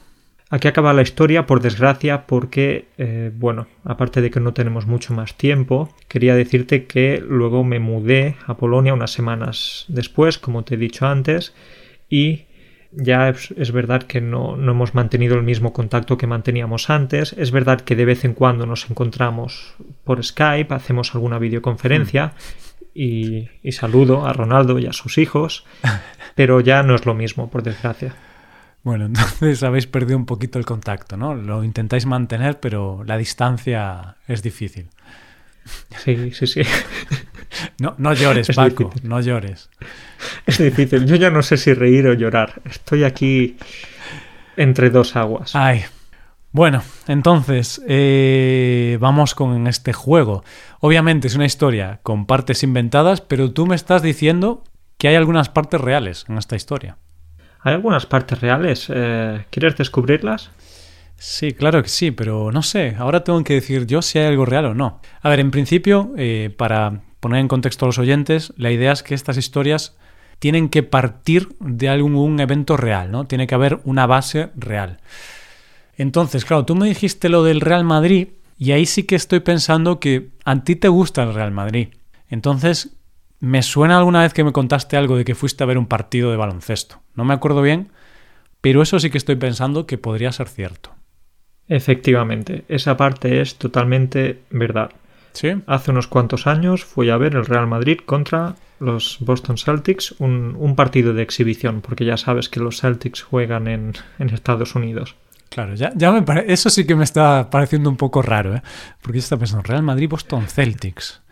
Aquí 0.49 0.69
acaba 0.69 0.93
la 0.93 1.03
historia, 1.03 1.45
por 1.45 1.61
desgracia, 1.61 2.27
porque, 2.27 2.87
eh, 2.99 3.33
bueno, 3.35 3.67
aparte 3.83 4.21
de 4.21 4.31
que 4.31 4.39
no 4.39 4.53
tenemos 4.53 4.87
mucho 4.87 5.13
más 5.13 5.35
tiempo, 5.35 5.93
quería 6.07 6.37
decirte 6.37 6.87
que 6.87 7.21
luego 7.21 7.65
me 7.65 7.81
mudé 7.81 8.37
a 8.47 8.57
Polonia 8.57 8.95
unas 8.95 9.11
semanas 9.11 9.87
después, 9.89 10.39
como 10.39 10.63
te 10.63 10.75
he 10.75 10.79
dicho 10.79 11.05
antes, 11.05 11.53
y 12.09 12.45
ya 12.93 13.29
es, 13.29 13.51
es 13.57 13.73
verdad 13.73 14.05
que 14.05 14.21
no, 14.21 14.57
no 14.57 14.71
hemos 14.71 14.95
mantenido 14.95 15.35
el 15.35 15.43
mismo 15.43 15.73
contacto 15.73 16.17
que 16.17 16.29
manteníamos 16.29 16.91
antes. 16.91 17.33
Es 17.33 17.51
verdad 17.51 17.81
que 17.81 17.97
de 17.97 18.05
vez 18.05 18.25
en 18.25 18.33
cuando 18.33 18.67
nos 18.67 18.89
encontramos 18.89 19.75
por 20.05 20.25
Skype, 20.25 20.73
hacemos 20.73 21.13
alguna 21.17 21.41
videoconferencia 21.41 22.35
y, 22.95 23.49
y 23.65 23.73
saludo 23.73 24.25
a 24.27 24.33
Ronaldo 24.33 24.79
y 24.79 24.87
a 24.87 24.93
sus 24.93 25.19
hijos, 25.19 25.65
pero 26.37 26.61
ya 26.61 26.85
no 26.85 26.95
es 26.95 27.05
lo 27.05 27.15
mismo, 27.15 27.51
por 27.51 27.65
desgracia. 27.65 28.15
Bueno, 28.87 29.07
entonces 29.07 29.65
habéis 29.65 29.89
perdido 29.89 30.17
un 30.17 30.27
poquito 30.27 30.61
el 30.61 30.65
contacto, 30.65 31.17
¿no? 31.17 31.35
Lo 31.35 31.65
intentáis 31.65 32.07
mantener, 32.07 32.61
pero 32.61 33.03
la 33.05 33.17
distancia 33.17 34.15
es 34.29 34.45
difícil. 34.45 34.91
Sí, 36.05 36.31
sí, 36.31 36.47
sí. 36.47 36.63
No, 37.81 37.97
no 37.99 38.13
llores, 38.15 38.49
Es 38.49 38.55
Paco, 38.55 38.85
difícil. 38.85 39.09
no 39.09 39.21
llores. 39.21 39.71
Es 40.47 40.59
difícil. 40.59 41.05
Yo 41.05 41.17
ya 41.17 41.31
no 41.31 41.43
sé 41.43 41.57
si 41.57 41.75
reír 41.75 42.07
o 42.07 42.13
llorar. 42.15 42.63
Estoy 42.65 43.03
aquí 43.03 43.57
entre 44.57 44.91
dos 44.91 45.17
aguas. 45.17 45.57
Ay, 45.57 45.85
Bueno, 46.53 46.85
entonces 47.09 47.83
eh, 47.89 48.99
vamos 49.01 49.35
con 49.35 49.67
este 49.67 49.93
juego. 49.93 50.45
Obviamente 50.79 51.27
es 51.27 51.35
una 51.35 51.45
historia 51.47 51.99
con 52.05 52.27
partes 52.27 52.63
inventadas, 52.63 53.21
pero 53.21 53.53
tú 53.53 53.67
me 53.67 53.75
estás 53.75 54.03
diciendo 54.03 54.63
que 54.97 55.09
hay 55.09 55.17
algunas 55.17 55.49
partes 55.49 55.81
reales 55.81 56.25
en 56.29 56.39
esta 56.39 56.55
historia. 56.55 56.99
¿Hay 57.67 57.75
algunas 57.75 58.07
partes 58.07 58.41
reales? 58.41 58.87
Eh, 58.95 59.45
¿Quieres 59.51 59.77
descubrirlas? 59.77 60.53
Sí, 61.17 61.51
claro 61.51 61.83
que 61.83 61.89
sí, 61.89 62.13
pero 62.13 62.53
no 62.53 62.63
sé, 62.63 62.95
ahora 62.97 63.25
tengo 63.25 63.43
que 63.43 63.55
decir 63.55 63.89
yo 63.89 64.03
si 64.03 64.21
hay 64.21 64.27
algo 64.27 64.45
real 64.45 64.67
o 64.67 64.75
no. 64.75 65.01
A 65.21 65.29
ver, 65.29 65.41
en 65.41 65.51
principio, 65.51 66.13
eh, 66.17 66.55
para 66.57 67.01
poner 67.19 67.41
en 67.41 67.49
contexto 67.49 67.85
a 67.85 67.89
los 67.89 67.99
oyentes, 67.99 68.53
la 68.57 68.71
idea 68.71 68.93
es 68.93 69.03
que 69.03 69.17
estas 69.17 69.37
historias 69.37 69.97
tienen 70.39 70.69
que 70.69 70.85
partir 70.85 71.57
de 71.59 71.89
algún 71.89 72.39
evento 72.39 72.77
real, 72.77 73.11
¿no? 73.11 73.25
Tiene 73.25 73.49
que 73.49 73.57
haber 73.57 73.81
una 73.83 74.07
base 74.07 74.51
real. 74.55 75.01
Entonces, 75.97 76.45
claro, 76.45 76.67
tú 76.67 76.77
me 76.77 76.87
dijiste 76.87 77.29
lo 77.29 77.43
del 77.43 77.61
Real 77.61 77.83
Madrid 77.83 78.29
y 78.57 78.71
ahí 78.71 78.87
sí 78.87 79.03
que 79.03 79.17
estoy 79.17 79.41
pensando 79.41 79.99
que 79.99 80.29
a 80.45 80.63
ti 80.63 80.77
te 80.77 80.87
gusta 80.87 81.25
el 81.25 81.35
Real 81.35 81.51
Madrid. 81.51 81.89
Entonces, 82.29 82.97
me 83.41 83.63
suena 83.63 83.99
alguna 83.99 84.23
vez 84.23 84.33
que 84.33 84.45
me 84.45 84.53
contaste 84.53 84.97
algo 84.97 85.17
de 85.17 85.25
que 85.25 85.35
fuiste 85.35 85.63
a 85.63 85.67
ver 85.67 85.79
un 85.79 85.87
partido 85.87 86.31
de 86.31 86.37
baloncesto. 86.37 87.03
No 87.15 87.25
me 87.25 87.35
acuerdo 87.35 87.63
bien, 87.63 87.91
pero 88.61 88.83
eso 88.83 88.99
sí 88.99 89.11
que 89.11 89.19
estoy 89.19 89.37
pensando 89.37 89.87
que 89.87 89.99
podría 89.99 90.33
ser 90.33 90.49
cierto. 90.49 90.95
Efectivamente, 91.69 92.65
esa 92.69 92.97
parte 92.97 93.41
es 93.41 93.57
totalmente 93.57 94.43
verdad. 94.51 94.91
¿Sí? 95.33 95.49
Hace 95.67 95.91
unos 95.91 96.07
cuantos 96.07 96.47
años 96.47 96.85
fui 96.85 97.11
a 97.11 97.19
ver 97.19 97.35
el 97.35 97.45
Real 97.45 97.67
Madrid 97.67 97.99
contra 98.07 98.55
los 98.81 99.19
Boston 99.21 99.59
Celtics, 99.59 100.15
un, 100.19 100.75
partido 100.77 101.13
de 101.13 101.23
exhibición, 101.23 101.81
porque 101.81 102.05
ya 102.05 102.17
sabes 102.17 102.49
que 102.49 102.61
los 102.61 102.81
Celtics 102.81 103.23
juegan 103.23 103.69
en, 103.69 103.95
Estados 104.19 104.75
Unidos. 104.75 105.15
Claro, 105.51 105.75
ya, 105.75 105.93
ya 105.95 106.11
me 106.11 106.25
eso 106.47 106.71
sí 106.71 106.87
que 106.87 106.97
me 106.97 107.05
está 107.05 107.51
pareciendo 107.51 107.89
un 107.89 107.97
poco 107.97 108.23
raro, 108.23 108.57
¿eh? 108.57 108.63
porque 109.01 109.19
yo 109.19 109.23
estaba 109.23 109.41
pensando, 109.41 109.63
Real 109.63 109.83
Madrid, 109.83 110.09
Boston 110.09 110.47
Celtics. 110.49 111.23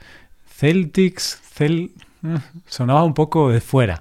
Celtics, 0.65 1.43
Cel... 1.43 1.91
Eh, 2.25 2.39
sonaba 2.65 3.05
un 3.05 3.13
poco 3.13 3.51
de 3.51 3.61
fuera. 3.61 4.01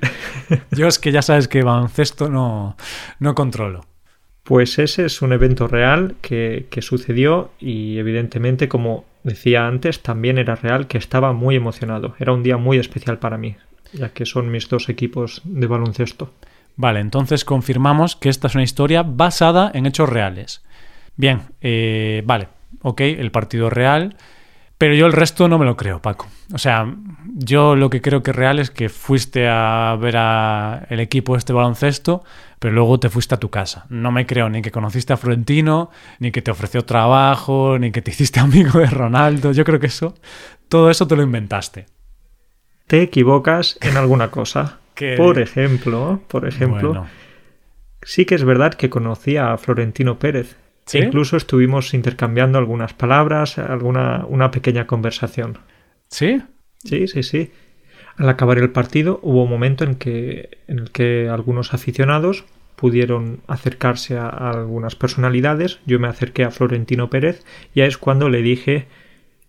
yo 0.70 0.88
es 0.88 0.98
que 0.98 1.12
ya 1.12 1.20
sabes 1.20 1.46
que 1.46 1.62
baloncesto 1.62 2.30
no, 2.30 2.74
no 3.18 3.34
controlo. 3.34 3.84
Pues 4.44 4.78
ese 4.78 5.04
es 5.04 5.20
un 5.20 5.34
evento 5.34 5.68
real 5.68 6.16
que, 6.22 6.68
que, 6.70 6.80
sucedió 6.80 7.50
y 7.60 7.98
evidentemente, 7.98 8.66
como 8.66 9.04
decía 9.24 9.66
antes, 9.66 10.02
también 10.02 10.38
era 10.38 10.54
real 10.54 10.86
que 10.86 10.96
estaba 10.96 11.34
muy 11.34 11.54
emocionado. 11.54 12.14
Era 12.18 12.32
un 12.32 12.42
día 12.42 12.56
muy 12.56 12.78
especial 12.78 13.18
para 13.18 13.36
mí, 13.36 13.56
ya 13.92 14.08
que 14.08 14.24
son 14.24 14.50
mis 14.50 14.70
dos 14.70 14.88
equipos 14.88 15.42
de 15.44 15.66
baloncesto. 15.66 16.32
Vale, 16.76 17.00
entonces 17.00 17.44
confirmamos 17.44 18.16
que 18.16 18.30
esta 18.30 18.46
es 18.46 18.54
una 18.54 18.64
historia 18.64 19.02
basada 19.02 19.70
en 19.74 19.84
hechos 19.84 20.08
reales. 20.08 20.62
Bien, 21.16 21.42
eh, 21.60 22.22
vale, 22.24 22.48
ok, 22.80 23.02
el 23.02 23.30
partido 23.30 23.68
real, 23.68 24.16
pero 24.78 24.94
yo 24.94 25.06
el 25.06 25.12
resto 25.12 25.48
no 25.48 25.58
me 25.58 25.64
lo 25.64 25.76
creo, 25.76 26.02
Paco. 26.02 26.28
O 26.52 26.58
sea, 26.58 26.94
yo 27.34 27.76
lo 27.76 27.90
que 27.90 28.00
creo 28.00 28.22
que 28.22 28.32
es 28.32 28.36
real 28.36 28.58
es 28.58 28.70
que 28.70 28.88
fuiste 28.88 29.48
a 29.48 29.96
ver 30.00 30.16
a 30.16 30.86
el 30.90 31.00
equipo 31.00 31.36
este 31.36 31.52
baloncesto, 31.52 32.24
pero 32.58 32.74
luego 32.74 32.98
te 32.98 33.08
fuiste 33.08 33.34
a 33.34 33.38
tu 33.38 33.50
casa. 33.50 33.86
No 33.88 34.10
me 34.10 34.26
creo 34.26 34.48
ni 34.48 34.62
que 34.62 34.70
conociste 34.70 35.12
a 35.12 35.16
Florentino, 35.16 35.90
ni 36.18 36.32
que 36.32 36.42
te 36.42 36.50
ofreció 36.50 36.84
trabajo, 36.84 37.78
ni 37.78 37.92
que 37.92 38.02
te 38.02 38.10
hiciste 38.10 38.40
amigo 38.40 38.80
de 38.80 38.86
Ronaldo. 38.86 39.52
Yo 39.52 39.64
creo 39.64 39.78
que 39.78 39.86
eso, 39.86 40.14
todo 40.68 40.90
eso 40.90 41.06
te 41.06 41.16
lo 41.16 41.22
inventaste. 41.22 41.86
Te 42.86 43.02
equivocas 43.02 43.78
en 43.80 43.96
alguna 43.96 44.30
cosa. 44.30 44.78
Por 45.16 45.40
ejemplo, 45.40 46.20
por 46.28 46.46
ejemplo, 46.46 47.06
sí 48.02 48.24
que 48.26 48.36
es 48.36 48.44
verdad 48.44 48.74
que 48.74 48.90
conocí 48.90 49.36
a 49.36 49.56
Florentino 49.56 50.20
Pérez, 50.20 50.56
incluso 50.92 51.36
estuvimos 51.36 51.94
intercambiando 51.94 52.58
algunas 52.58 52.92
palabras, 52.92 53.58
alguna 53.58 54.24
una 54.28 54.50
pequeña 54.50 54.86
conversación. 54.86 55.58
¿Sí? 56.08 56.42
Sí, 56.84 57.08
sí, 57.08 57.22
sí. 57.22 57.50
Al 58.16 58.28
acabar 58.28 58.58
el 58.58 58.70
partido 58.70 59.18
hubo 59.22 59.44
un 59.44 59.50
momento 59.50 59.84
en, 59.84 59.96
que, 59.96 60.58
en 60.68 60.78
el 60.78 60.90
que 60.90 61.28
algunos 61.28 61.74
aficionados 61.74 62.44
pudieron 62.76 63.40
acercarse 63.46 64.16
a, 64.16 64.28
algunas 64.28 64.94
personalidades. 64.94 65.80
Yo 65.86 65.98
me 65.98 66.08
acerqué 66.08 66.44
a 66.44 66.50
Florentino 66.50 67.10
Pérez 67.10 67.44
y 67.74 67.80
es 67.80 67.98
cuando 67.98 68.28
le 68.28 68.42
dije, 68.42 68.86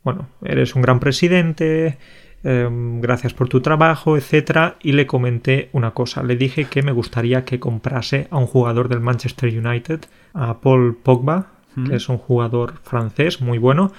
bueno, 0.03 0.29
eres 0.43 0.75
un 0.75 0.81
gran 0.81 0.99
presidente, 0.99 1.97
em, 2.45 3.01
gracias 3.01 3.33
por 3.33 3.49
tu 3.49 3.59
trabajo, 3.59 4.15
etcétera, 4.15 4.77
y 4.81 4.93
le 4.93 5.05
comenté 5.05 5.69
una 5.73 5.91
cosa. 5.91 6.23
Le 6.23 6.37
dije 6.37 6.65
que 6.65 6.81
me 6.81 6.93
gustaría 6.93 7.43
que 7.43 7.59
comprase 7.59 8.27
a 8.31 8.37
un 8.37 8.47
jugador 8.47 8.87
del 8.87 9.01
Manchester 9.01 9.49
United 9.49 10.05
a 10.33 10.61
Paul 10.61 10.95
Pogba, 10.95 11.47
que 11.85 11.97
es 11.97 12.07
un 12.07 12.17
jugador 12.17 12.75
francés 12.83 13.41
muy 13.41 13.57
bueno, 13.57 13.91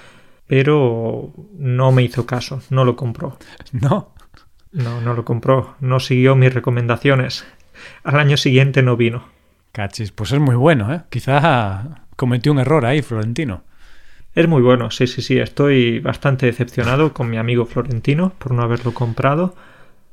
pero 0.47 1.31
no 1.59 1.91
me 1.91 2.01
hizo 2.01 2.25
caso, 2.25 2.61
no 2.71 2.85
lo 2.85 2.95
compró. 2.95 3.37
No. 3.71 4.13
No, 4.71 5.01
no 5.01 5.13
lo 5.13 5.23
compró, 5.23 5.75
no 5.79 5.99
siguió 5.99 6.35
mis 6.35 6.53
recomendaciones. 6.53 7.45
Al 8.03 8.19
año 8.19 8.37
siguiente 8.37 8.83
no 8.83 8.97
vino. 8.97 9.23
Cachis, 9.71 10.11
pues 10.11 10.31
es 10.31 10.39
muy 10.39 10.55
bueno, 10.55 10.93
¿eh? 10.93 11.03
Quizá 11.09 12.05
cometió 12.15 12.51
un 12.51 12.59
error 12.59 12.85
ahí, 12.85 13.01
Florentino. 13.01 13.63
Es 14.37 14.47
muy 14.47 14.61
bueno, 14.61 14.91
sí, 14.91 15.07
sí, 15.07 15.23
sí. 15.23 15.39
Estoy 15.39 15.99
bastante 15.99 16.45
decepcionado 16.45 17.11
con 17.11 17.27
mi 17.27 17.37
amigo 17.37 17.65
Florentino 17.65 18.33
por 18.37 18.51
no 18.51 18.61
haberlo 18.61 18.93
comprado, 18.93 19.55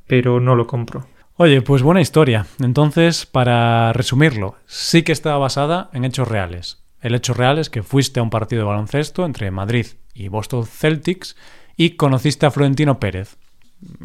pero 0.06 0.40
no 0.40 0.56
lo 0.56 0.66
compró. 0.66 1.06
Oye, 1.36 1.60
pues 1.60 1.82
buena 1.82 2.00
historia. 2.00 2.46
Entonces, 2.58 3.26
para 3.26 3.92
resumirlo, 3.92 4.54
sí 4.64 5.02
que 5.02 5.12
estaba 5.12 5.36
basada 5.36 5.90
en 5.92 6.06
hechos 6.06 6.26
reales. 6.26 6.82
El 7.02 7.14
hecho 7.14 7.34
real 7.34 7.58
es 7.58 7.68
que 7.68 7.82
fuiste 7.82 8.18
a 8.18 8.22
un 8.22 8.30
partido 8.30 8.62
de 8.62 8.68
baloncesto 8.68 9.26
entre 9.26 9.50
Madrid 9.50 9.88
y 10.14 10.28
Boston 10.28 10.64
Celtics 10.64 11.36
y 11.76 11.96
conociste 11.96 12.46
a 12.46 12.50
Florentino 12.50 12.98
Pérez. 12.98 13.36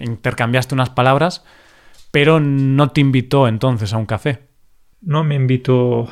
Intercambiaste 0.01 0.75
unas 0.75 0.89
palabras, 0.89 1.45
pero 2.11 2.41
no 2.41 2.89
te 2.89 2.99
invitó 2.99 3.47
entonces 3.47 3.93
a 3.93 3.97
un 3.97 4.05
café. 4.05 4.49
No 4.99 5.23
me 5.23 5.35
invitó. 5.35 6.09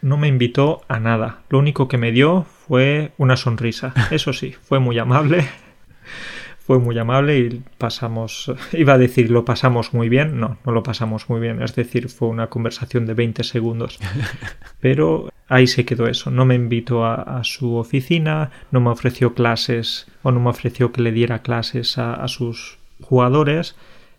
No 0.00 0.16
me 0.16 0.28
invitó 0.28 0.82
a 0.88 1.00
nada. 1.00 1.40
Lo 1.48 1.58
único 1.58 1.88
que 1.88 1.98
me 1.98 2.12
dio 2.12 2.44
fue 2.66 3.12
una 3.18 3.36
sonrisa. 3.36 3.94
Eso 4.10 4.32
sí, 4.32 4.52
fue 4.52 4.78
muy 4.78 4.98
amable 4.98 5.48
fue 6.68 6.78
muy 6.78 6.98
amable 6.98 7.38
y 7.38 7.62
pasamos, 7.78 8.52
iba 8.74 8.92
a 8.92 8.98
decir 8.98 9.30
lo 9.30 9.46
pasamos 9.46 9.94
muy 9.94 10.10
bien, 10.10 10.38
no, 10.38 10.58
no 10.66 10.72
lo 10.72 10.82
pasamos 10.82 11.30
muy 11.30 11.40
bien, 11.40 11.62
es 11.62 11.74
decir, 11.74 12.10
fue 12.10 12.28
una 12.28 12.48
conversación 12.48 13.06
de 13.06 13.14
20 13.14 13.42
segundos, 13.42 13.98
pero 14.80 15.30
ahí 15.48 15.66
se 15.66 15.86
quedó 15.86 16.08
eso, 16.08 16.30
no 16.30 16.44
me 16.44 16.56
invitó 16.56 17.06
a, 17.06 17.42
su 17.42 17.76
oficina, 17.76 18.50
no 18.70 18.82
me 18.82 18.90
ofreció 18.90 19.32
clases 19.32 20.08
o 20.22 20.30
no 20.30 20.40
me 20.40 20.50
ofreció 20.50 20.92
que 20.92 21.00
le 21.00 21.10
diera 21.10 21.40
clases 21.40 21.96
a, 21.96 22.12
a 22.12 22.28
sus 22.28 22.76
jugadores, 23.00 23.74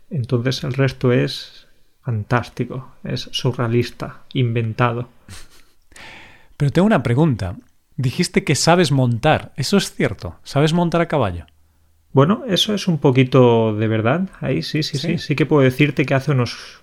entonces 0.10 0.64
el 0.64 0.74
resto 0.74 1.12
es 1.12 1.68
fantástico, 2.04 2.96
es 3.04 3.30
surrealista, 3.32 4.24
inventado. 4.34 5.08
Pero 6.60 6.74
tengo 6.74 6.86
una 6.88 7.04
pregunta. 7.04 7.56
Dijiste 7.96 8.44
que 8.44 8.54
sabes 8.54 8.92
montar. 8.92 9.54
¿Eso 9.56 9.78
es 9.78 9.94
cierto? 9.94 10.36
¿Sabes 10.44 10.74
montar 10.74 11.00
a 11.00 11.08
caballo? 11.08 11.46
Bueno, 12.12 12.44
eso 12.50 12.74
es 12.74 12.90
un 12.90 12.98
poquito 12.98 13.74
de 13.74 13.88
verdad. 13.88 14.28
Ahí 14.42 14.62
sí, 14.62 14.84
sí, 14.84 14.98
sí, 14.98 15.20
sí, 15.20 15.36
que 15.38 15.46
puedo 15.46 15.62
decirte 15.62 16.06
que 16.06 16.16
hace 16.16 16.32
unos 16.32 16.82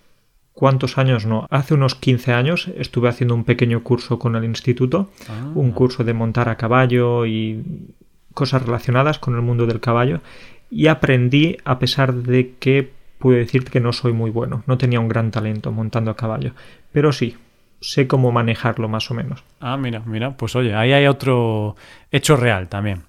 cuantos 0.54 0.96
años 0.96 1.26
no, 1.26 1.46
hace 1.50 1.74
unos 1.74 1.94
15 1.94 2.32
años 2.32 2.70
estuve 2.78 3.10
haciendo 3.10 3.34
un 3.34 3.44
pequeño 3.44 3.82
curso 3.82 4.18
con 4.18 4.34
el 4.34 4.44
instituto, 4.44 5.10
ah. 5.28 5.52
un 5.54 5.72
curso 5.72 6.04
de 6.04 6.14
montar 6.14 6.48
a 6.48 6.56
caballo 6.56 7.26
y 7.26 7.62
cosas 8.32 8.62
relacionadas 8.62 9.18
con 9.18 9.34
el 9.34 9.42
mundo 9.42 9.66
del 9.66 9.80
caballo 9.80 10.22
y 10.70 10.86
aprendí 10.86 11.58
a 11.66 11.78
pesar 11.78 12.14
de 12.14 12.54
que 12.58 12.90
puedo 13.18 13.36
decirte 13.36 13.70
que 13.70 13.80
no 13.80 13.92
soy 13.92 14.14
muy 14.14 14.30
bueno, 14.30 14.62
no 14.66 14.78
tenía 14.78 15.00
un 15.00 15.08
gran 15.08 15.30
talento 15.30 15.70
montando 15.70 16.10
a 16.10 16.16
caballo, 16.16 16.52
pero 16.92 17.12
sí, 17.12 17.36
sé 17.80 18.06
cómo 18.06 18.32
manejarlo 18.32 18.88
más 18.88 19.10
o 19.10 19.14
menos. 19.14 19.44
Ah, 19.60 19.76
mira, 19.76 20.02
mira, 20.06 20.36
pues 20.36 20.56
oye, 20.56 20.74
ahí 20.74 20.92
hay 20.92 21.06
otro 21.06 21.76
hecho 22.10 22.36
real 22.36 22.68
también. 22.68 23.02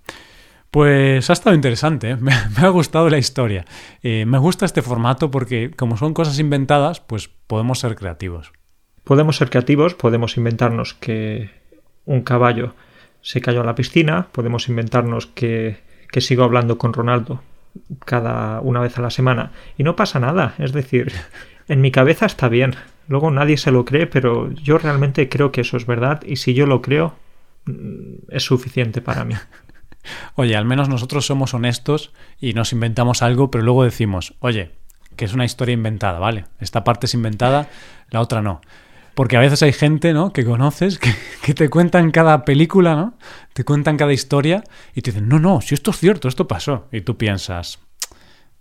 Pues 0.72 1.30
ha 1.30 1.34
estado 1.34 1.56
interesante, 1.56 2.12
¿eh? 2.12 2.16
me, 2.20 2.34
ha 2.34 2.70
gustado 2.70 3.10
la 3.10 3.18
historia. 3.18 3.66
Eh, 4.04 4.26
me 4.26 4.38
gusta 4.38 4.66
este 4.66 4.82
formato 4.82 5.32
porque 5.32 5.72
como 5.72 5.98
son 5.98 6.14
cosas 6.14 6.40
inventadas, 6.40 7.00
pues 7.00 7.30
podemos 7.48 7.80
ser 7.80 7.96
creativos. 7.96 8.52
Podemos 9.04 9.38
ser 9.38 9.50
creativos, 9.50 9.94
podemos 9.94 10.36
inventarnos 10.38 10.94
que 10.94 11.50
un 12.06 12.22
caballo 12.22 12.76
se 13.22 13.42
cayó 13.42 13.62
a 13.62 13.66
la 13.66 13.76
piscina, 13.76 14.28
podemos 14.32 14.68
inventarnos 14.68 15.28
que, 15.28 15.78
que 16.12 16.22
sigo 16.22 16.44
hablando 16.44 16.78
con 16.78 16.94
Ronaldo 16.94 17.42
cada 18.06 18.60
una 18.62 18.80
vez 18.80 18.98
a 18.98 19.02
la 19.02 19.10
semana 19.10 19.52
y 19.78 19.84
no 19.84 19.96
pasa 19.96 20.20
nada, 20.20 20.56
es 20.58 20.74
decir, 20.74 21.12
en 21.68 21.82
mi 21.82 21.92
cabeza 21.92 22.26
está 22.26 22.50
bien. 22.50 22.76
Luego 23.08 23.32
nadie 23.32 23.58
se 23.58 23.72
lo 23.72 23.86
cree, 23.86 24.08
pero 24.08 24.52
yo 24.52 24.78
realmente 24.78 25.30
creo 25.30 25.52
que 25.52 25.62
eso 25.62 25.78
es 25.78 25.86
verdad 25.86 26.22
y 26.26 26.38
si 26.38 26.54
yo 26.54 26.66
lo 26.66 26.82
creo 26.82 27.16
mm, 27.66 28.30
es 28.30 28.44
suficiente 28.44 29.02
para 29.02 29.26
mí. 29.26 29.36
Oye, 30.36 30.56
al 30.56 30.66
menos 30.66 30.90
nosotros 30.90 31.26
somos 31.26 31.54
honestos 31.54 32.12
y 32.40 32.54
nos 32.54 32.72
inventamos 32.74 33.22
algo, 33.22 33.52
pero 33.52 33.64
luego 33.64 33.84
decimos, 33.84 34.36
oye, 34.40 34.72
que 35.18 35.26
es 35.26 35.34
una 35.34 35.44
historia 35.44 35.74
inventada, 35.74 36.18
¿vale? 36.18 36.46
Esta 36.60 36.86
parte 36.86 37.08
es 37.08 37.14
inventada, 37.14 37.68
la 38.10 38.22
otra 38.22 38.42
no. 38.42 38.62
Porque 39.16 39.36
a 39.36 39.42
veces 39.42 39.64
hay 39.64 39.74
gente, 39.74 40.14
¿no? 40.14 40.32
Que 40.32 40.46
conoces, 40.46 40.98
que, 40.98 41.14
que, 41.44 41.54
te 41.54 41.70
cuentan 41.70 42.12
cada 42.12 42.46
película, 42.46 42.96
¿no? 42.96 43.18
Te 43.54 43.66
cuentan 43.66 43.98
cada 43.98 44.14
historia 44.14 44.64
y 44.96 45.02
te 45.02 45.12
dicen, 45.12 45.28
no, 45.28 45.40
no, 45.40 45.60
si 45.60 45.74
esto 45.74 45.92
es 45.92 45.98
cierto, 45.98 46.28
esto 46.28 46.48
pasó. 46.48 46.88
Y 46.92 47.02
tú 47.02 47.18
piensas, 47.18 47.80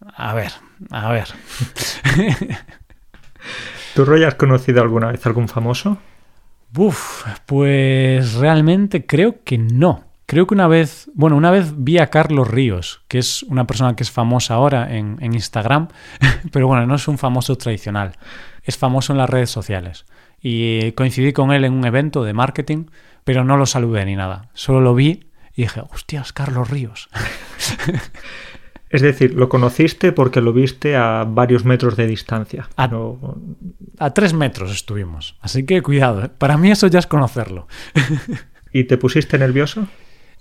a 0.01 0.35
ver, 0.35 0.53
a 0.91 1.11
ver. 1.11 1.29
¿Tú, 3.97 4.05
Roy, 4.05 4.25
has 4.25 4.35
conocido 4.35 4.83
alguna 4.83 5.11
vez 5.11 5.25
algún 5.25 5.49
famoso? 5.49 5.97
Uf, 6.77 7.25
pues 7.47 8.35
realmente 8.35 9.07
creo 9.07 9.43
que 9.43 9.57
no. 9.57 10.05
Creo 10.27 10.47
que 10.47 10.53
una 10.53 10.69
vez, 10.69 11.11
bueno, 11.15 11.35
una 11.35 11.51
vez 11.51 11.73
vi 11.79 11.97
a 11.97 12.09
Carlos 12.09 12.47
Ríos, 12.47 13.01
que 13.09 13.17
es 13.19 13.43
una 13.45 13.67
persona 13.67 13.97
que 13.97 14.03
es 14.03 14.11
famosa 14.11 14.53
ahora 14.53 14.95
en, 14.95 15.17
Instagram, 15.23 15.89
pero 16.53 16.67
bueno, 16.67 16.87
no 16.87 16.97
es 16.97 17.09
un 17.09 17.17
famoso 17.17 17.57
tradicional, 17.57 18.13
es 18.65 18.77
famoso 18.77 19.15
en 19.15 19.19
las 19.19 19.31
redes 19.31 19.49
sociales. 19.49 20.05
Y 20.43 20.93
coincidí 20.93 21.33
con 21.33 21.51
él 21.51 21.65
en 21.65 21.73
un 21.73 21.87
evento 21.87 22.23
de 22.23 22.35
marketing, 22.35 22.89
pero 23.25 23.45
no 23.45 23.57
lo 23.57 23.65
saludé 23.65 24.05
ni 24.05 24.15
nada. 24.15 24.51
Solo 24.53 24.83
lo 24.83 24.95
vi 24.95 25.31
y 25.55 25.63
dije, 25.63 25.81
hostias, 25.91 26.35
Carlos 26.35 26.69
Ríos. 26.69 27.09
Es 28.97 29.03
decir, 29.03 29.35
lo 29.35 29.51
conociste 29.51 30.11
porque 30.11 30.41
lo 30.41 30.55
viste 30.55 30.97
a 30.97 31.27
varios 31.29 31.67
metros 31.67 31.99
de 31.99 32.07
distancia. 32.07 32.71
A, 32.77 32.89
no... 32.89 33.37
a 33.99 34.15
tres 34.15 34.33
metros 34.33 34.73
estuvimos. 34.73 35.37
Así 35.43 35.67
que 35.67 35.83
cuidado, 35.83 36.25
¿eh? 36.25 36.31
para 36.31 36.57
mí 36.57 36.71
eso 36.71 36.87
ya 36.87 36.99
es 36.99 37.07
conocerlo. 37.07 37.69
¿Y 38.73 38.85
te 38.85 38.97
pusiste 38.97 39.37
nervioso? 39.37 39.87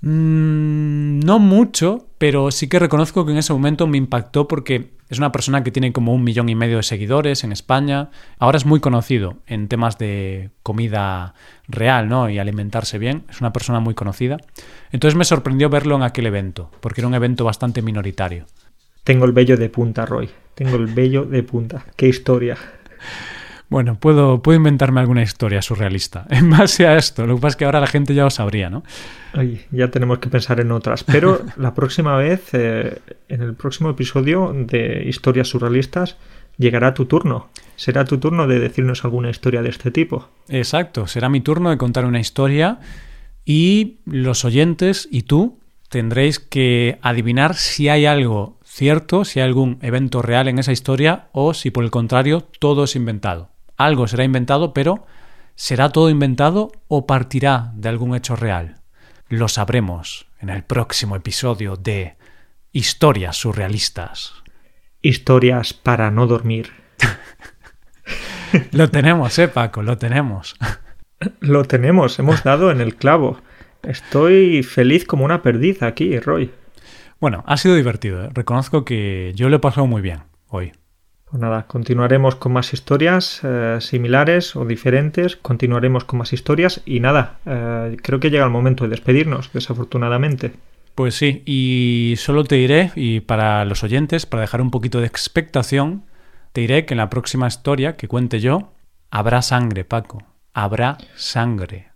Mm, 0.02 1.20
no 1.20 1.40
mucho, 1.40 2.08
pero 2.18 2.52
sí 2.52 2.68
que 2.68 2.80
reconozco 2.80 3.26
que 3.26 3.32
en 3.32 3.38
ese 3.38 3.54
momento 3.54 3.88
me 3.88 3.98
impactó 3.98 4.48
porque 4.48 4.96
es 5.10 5.18
una 5.20 5.32
persona 5.32 5.64
que 5.64 5.72
tiene 5.72 5.94
como 5.94 6.14
un 6.14 6.24
millón 6.24 6.50
y 6.50 6.56
medio 6.56 6.78
de 6.78 6.84
seguidores 6.84 7.44
en 7.44 7.52
España. 7.52 8.10
Ahora 8.40 8.58
es 8.58 8.66
muy 8.66 8.80
conocido 8.80 9.38
en 9.46 9.68
temas 9.68 9.98
de 9.98 10.50
comida 10.64 11.36
real, 11.68 12.10
¿no? 12.10 12.30
Y 12.30 12.40
alimentarse 12.40 12.98
bien. 12.98 13.24
Es 13.30 13.42
una 13.42 13.54
persona 13.54 13.80
muy 13.80 13.94
conocida. 13.94 14.38
Entonces 14.92 15.18
me 15.18 15.26
sorprendió 15.26 15.70
verlo 15.70 15.96
en 15.96 16.04
aquel 16.04 16.26
evento, 16.26 16.72
porque 16.82 17.02
era 17.02 17.08
un 17.08 17.16
evento 17.16 17.46
bastante 17.46 17.82
minoritario. 17.82 18.46
Tengo 19.04 19.26
el 19.26 19.34
vello 19.34 19.58
de 19.58 19.70
punta, 19.70 20.06
Roy. 20.06 20.30
Tengo 20.56 20.78
el 20.78 20.88
vello 20.88 21.26
de 21.26 21.44
punta. 21.44 21.86
¡Qué 21.96 22.08
historia! 22.08 22.58
Bueno, 23.70 24.00
puedo, 24.00 24.42
puedo 24.42 24.58
inventarme 24.58 25.00
alguna 25.00 25.24
historia 25.24 25.62
surrealista 25.62 26.26
en 26.30 26.50
base 26.50 26.88
a 26.88 26.98
esto. 26.98 27.26
Lo 27.26 27.36
que 27.36 27.42
pasa 27.42 27.54
es 27.54 27.56
que 27.58 27.66
ahora 27.66 27.80
la 27.80 27.88
gente 27.88 28.14
ya 28.14 28.24
lo 28.24 28.30
sabría, 28.30 28.70
¿no? 28.70 28.84
Ay, 29.34 29.66
ya 29.72 29.90
tenemos 29.90 30.20
que 30.20 30.30
pensar 30.30 30.60
en 30.60 30.72
otras. 30.72 31.04
Pero 31.04 31.42
la 31.58 31.74
próxima 31.74 32.16
vez, 32.18 32.50
eh, 32.54 33.00
en 33.28 33.42
el 33.42 33.56
próximo 33.56 33.90
episodio 33.90 34.54
de 34.56 35.04
Historias 35.08 35.50
Surrealistas, 35.50 36.18
llegará 36.58 36.94
tu 36.94 37.06
turno. 37.06 37.50
Será 37.76 38.06
tu 38.06 38.18
turno 38.18 38.48
de 38.48 38.60
decirnos 38.60 39.04
alguna 39.04 39.30
historia 39.30 39.62
de 39.62 39.70
este 39.70 39.92
tipo. 39.92 40.30
Exacto, 40.48 41.08
será 41.08 41.30
mi 41.30 41.42
turno 41.42 41.70
de 41.70 41.78
contar 41.78 42.06
una 42.06 42.20
historia 42.20 42.80
y 43.44 44.00
los 44.06 44.46
oyentes 44.46 45.08
y 45.12 45.24
tú 45.24 45.60
tendréis 45.90 46.40
que 46.40 46.98
adivinar 47.02 47.56
si 47.56 47.90
hay 47.90 48.06
algo 48.06 48.60
cierto, 48.64 49.26
si 49.26 49.40
hay 49.40 49.46
algún 49.46 49.78
evento 49.82 50.22
real 50.22 50.48
en 50.48 50.60
esa 50.60 50.72
historia 50.72 51.30
o 51.32 51.54
si 51.54 51.72
por 51.72 51.84
el 51.84 51.92
contrario 51.92 52.42
todo 52.60 52.86
es 52.86 52.96
inventado. 52.96 53.55
Algo 53.78 54.08
será 54.08 54.24
inventado, 54.24 54.74
pero 54.74 55.06
¿será 55.56 55.90
todo 55.90 56.10
inventado 56.10 56.72
o 56.88 57.06
partirá 57.06 57.72
de 57.76 57.90
algún 57.90 58.16
hecho 58.16 58.36
real? 58.36 58.82
Lo 59.28 59.48
sabremos 59.48 60.28
en 60.40 60.50
el 60.50 60.64
próximo 60.64 61.16
episodio 61.16 61.76
de 61.76 62.16
Historias 62.72 63.38
Surrealistas. 63.38 64.34
Historias 65.02 65.74
para 65.74 66.12
no 66.12 66.28
dormir. 66.28 66.72
lo 68.72 68.90
tenemos, 68.90 69.38
eh, 69.40 69.48
Paco, 69.48 69.82
lo 69.84 69.98
tenemos. 69.98 70.56
Lo 71.40 71.64
tenemos, 71.64 72.20
hemos 72.20 72.44
dado 72.44 72.72
en 72.72 72.82
el 72.82 72.98
clavo. 72.98 73.40
Estoy 73.84 74.64
feliz 74.64 75.06
como 75.06 75.24
una 75.24 75.42
perdiz 75.42 75.82
aquí, 75.82 76.20
Roy. 76.20 76.52
Bueno, 77.22 77.44
ha 77.48 77.56
sido 77.58 77.74
divertido. 77.76 78.26
¿eh? 78.26 78.30
Reconozco 78.34 78.84
que 78.84 79.32
yo 79.34 79.50
lo 79.50 79.56
he 79.56 79.60
pasado 79.60 79.88
muy 79.88 80.02
bien 80.02 80.24
hoy. 80.50 80.74
Pues 81.36 81.42
nada, 81.42 81.64
continuaremos 81.68 82.36
con 82.36 82.54
más 82.54 82.72
historias 82.72 83.42
eh, 83.44 83.80
similares 83.82 84.56
o 84.56 84.64
diferentes, 84.64 85.36
continuaremos 85.36 86.06
con 86.06 86.20
más 86.20 86.32
historias 86.32 86.82
y 86.86 87.02
nada, 87.02 87.40
eh, 87.46 87.98
creo 88.02 88.22
que 88.22 88.30
llega 88.30 88.46
el 88.46 88.52
momento 88.52 88.86
de 88.86 88.92
despedirnos, 88.92 89.52
desafortunadamente. 89.52 90.54
Pues 90.96 91.16
sí, 91.16 91.44
y 91.46 92.14
solo 92.16 92.46
te 92.46 92.56
diré, 92.56 92.94
y 92.96 93.20
para 93.20 93.66
los 93.66 93.84
oyentes, 93.84 94.26
para 94.26 94.40
dejar 94.40 94.62
un 94.62 94.72
poquito 94.72 95.02
de 95.02 95.08
expectación, 95.08 96.06
te 96.54 96.62
diré 96.62 96.86
que 96.86 96.94
en 96.94 97.00
la 97.00 97.10
próxima 97.10 97.48
historia 97.48 97.98
que 97.98 98.08
cuente 98.08 98.40
yo, 98.40 98.72
habrá 99.12 99.42
sangre, 99.42 99.84
Paco, 99.84 100.24
habrá 100.54 101.00
sangre. 101.18 101.90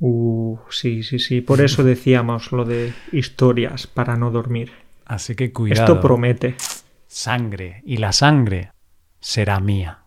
Uh, 0.00 0.58
sí, 0.68 1.02
sí, 1.02 1.18
sí, 1.18 1.40
por 1.40 1.62
eso 1.62 1.82
decíamos 1.92 2.52
lo 2.52 2.66
de 2.66 2.92
historias 3.10 3.86
para 3.86 4.16
no 4.18 4.30
dormir. 4.30 4.70
Así 5.06 5.34
que 5.34 5.50
cuidado. 5.50 5.94
Esto 5.94 6.00
promete 6.02 6.56
sangre 7.16 7.82
y 7.86 7.96
la 7.96 8.12
sangre 8.12 8.72
será 9.20 9.58
mía. 9.58 10.00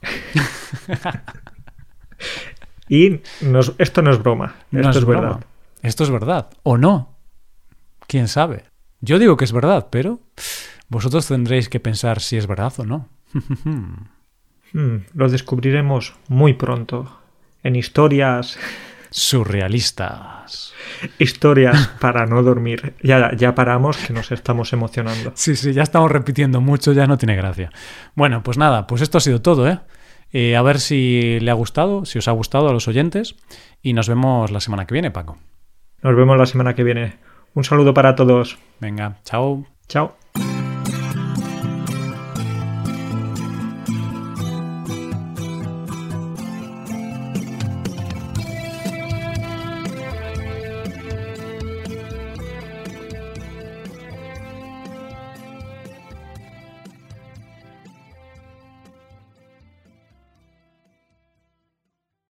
y 2.88 3.20
esto 3.78 4.02
no 4.02 4.12
es 4.12 4.22
broma, 4.22 4.54
esto 4.70 5.00
es, 5.00 5.04
verdad. 5.04 5.44
Esto 5.82 6.04
es 6.04 6.10
verdad, 6.10 6.50
o 6.62 6.78
no. 6.78 7.16
¿Quién 8.06 8.28
sabe? 8.28 8.64
Yo 9.00 9.18
digo 9.18 9.36
que 9.36 9.44
es 9.44 9.52
verdad, 9.52 9.88
pero 9.90 10.20
vosotros 10.88 11.26
tendréis 11.26 11.68
que 11.68 11.80
pensar 11.80 12.20
si 12.20 12.36
es 12.36 12.46
verdad 12.46 12.72
o 12.78 12.84
no. 12.84 13.08
Hmm, 14.74 15.04
lo 15.12 15.28
descubriremos 15.28 16.14
muy 16.28 16.54
pronto 16.54 17.20
en 17.62 17.76
historias 17.76 18.58
surrealistas. 19.12 20.74
Historias 21.18 21.88
para 22.00 22.26
no 22.26 22.42
dormir. 22.42 22.94
Ya, 23.02 23.34
ya 23.36 23.54
paramos, 23.54 23.96
que 23.96 24.12
nos 24.12 24.32
estamos 24.32 24.72
emocionando. 24.72 25.32
Sí, 25.34 25.54
sí, 25.54 25.72
ya 25.72 25.82
estamos 25.82 26.10
repitiendo 26.10 26.60
mucho, 26.60 26.92
ya 26.92 27.06
no 27.06 27.18
tiene 27.18 27.36
gracia. 27.36 27.70
Bueno, 28.14 28.42
pues 28.42 28.58
nada, 28.58 28.86
pues 28.86 29.02
esto 29.02 29.18
ha 29.18 29.20
sido 29.20 29.40
todo, 29.40 29.68
¿eh? 29.68 29.78
eh 30.32 30.56
a 30.56 30.62
ver 30.62 30.80
si 30.80 31.38
le 31.40 31.50
ha 31.50 31.54
gustado, 31.54 32.04
si 32.04 32.18
os 32.18 32.28
ha 32.28 32.32
gustado 32.32 32.68
a 32.68 32.72
los 32.72 32.88
oyentes. 32.88 33.36
Y 33.82 33.92
nos 33.92 34.08
vemos 34.08 34.50
la 34.50 34.60
semana 34.60 34.86
que 34.86 34.94
viene, 34.94 35.10
Paco. 35.10 35.38
Nos 36.02 36.16
vemos 36.16 36.36
la 36.36 36.46
semana 36.46 36.74
que 36.74 36.84
viene. 36.84 37.18
Un 37.54 37.64
saludo 37.64 37.94
para 37.94 38.14
todos. 38.14 38.58
Venga, 38.80 39.18
chao. 39.24 39.66
Chao. 39.88 40.21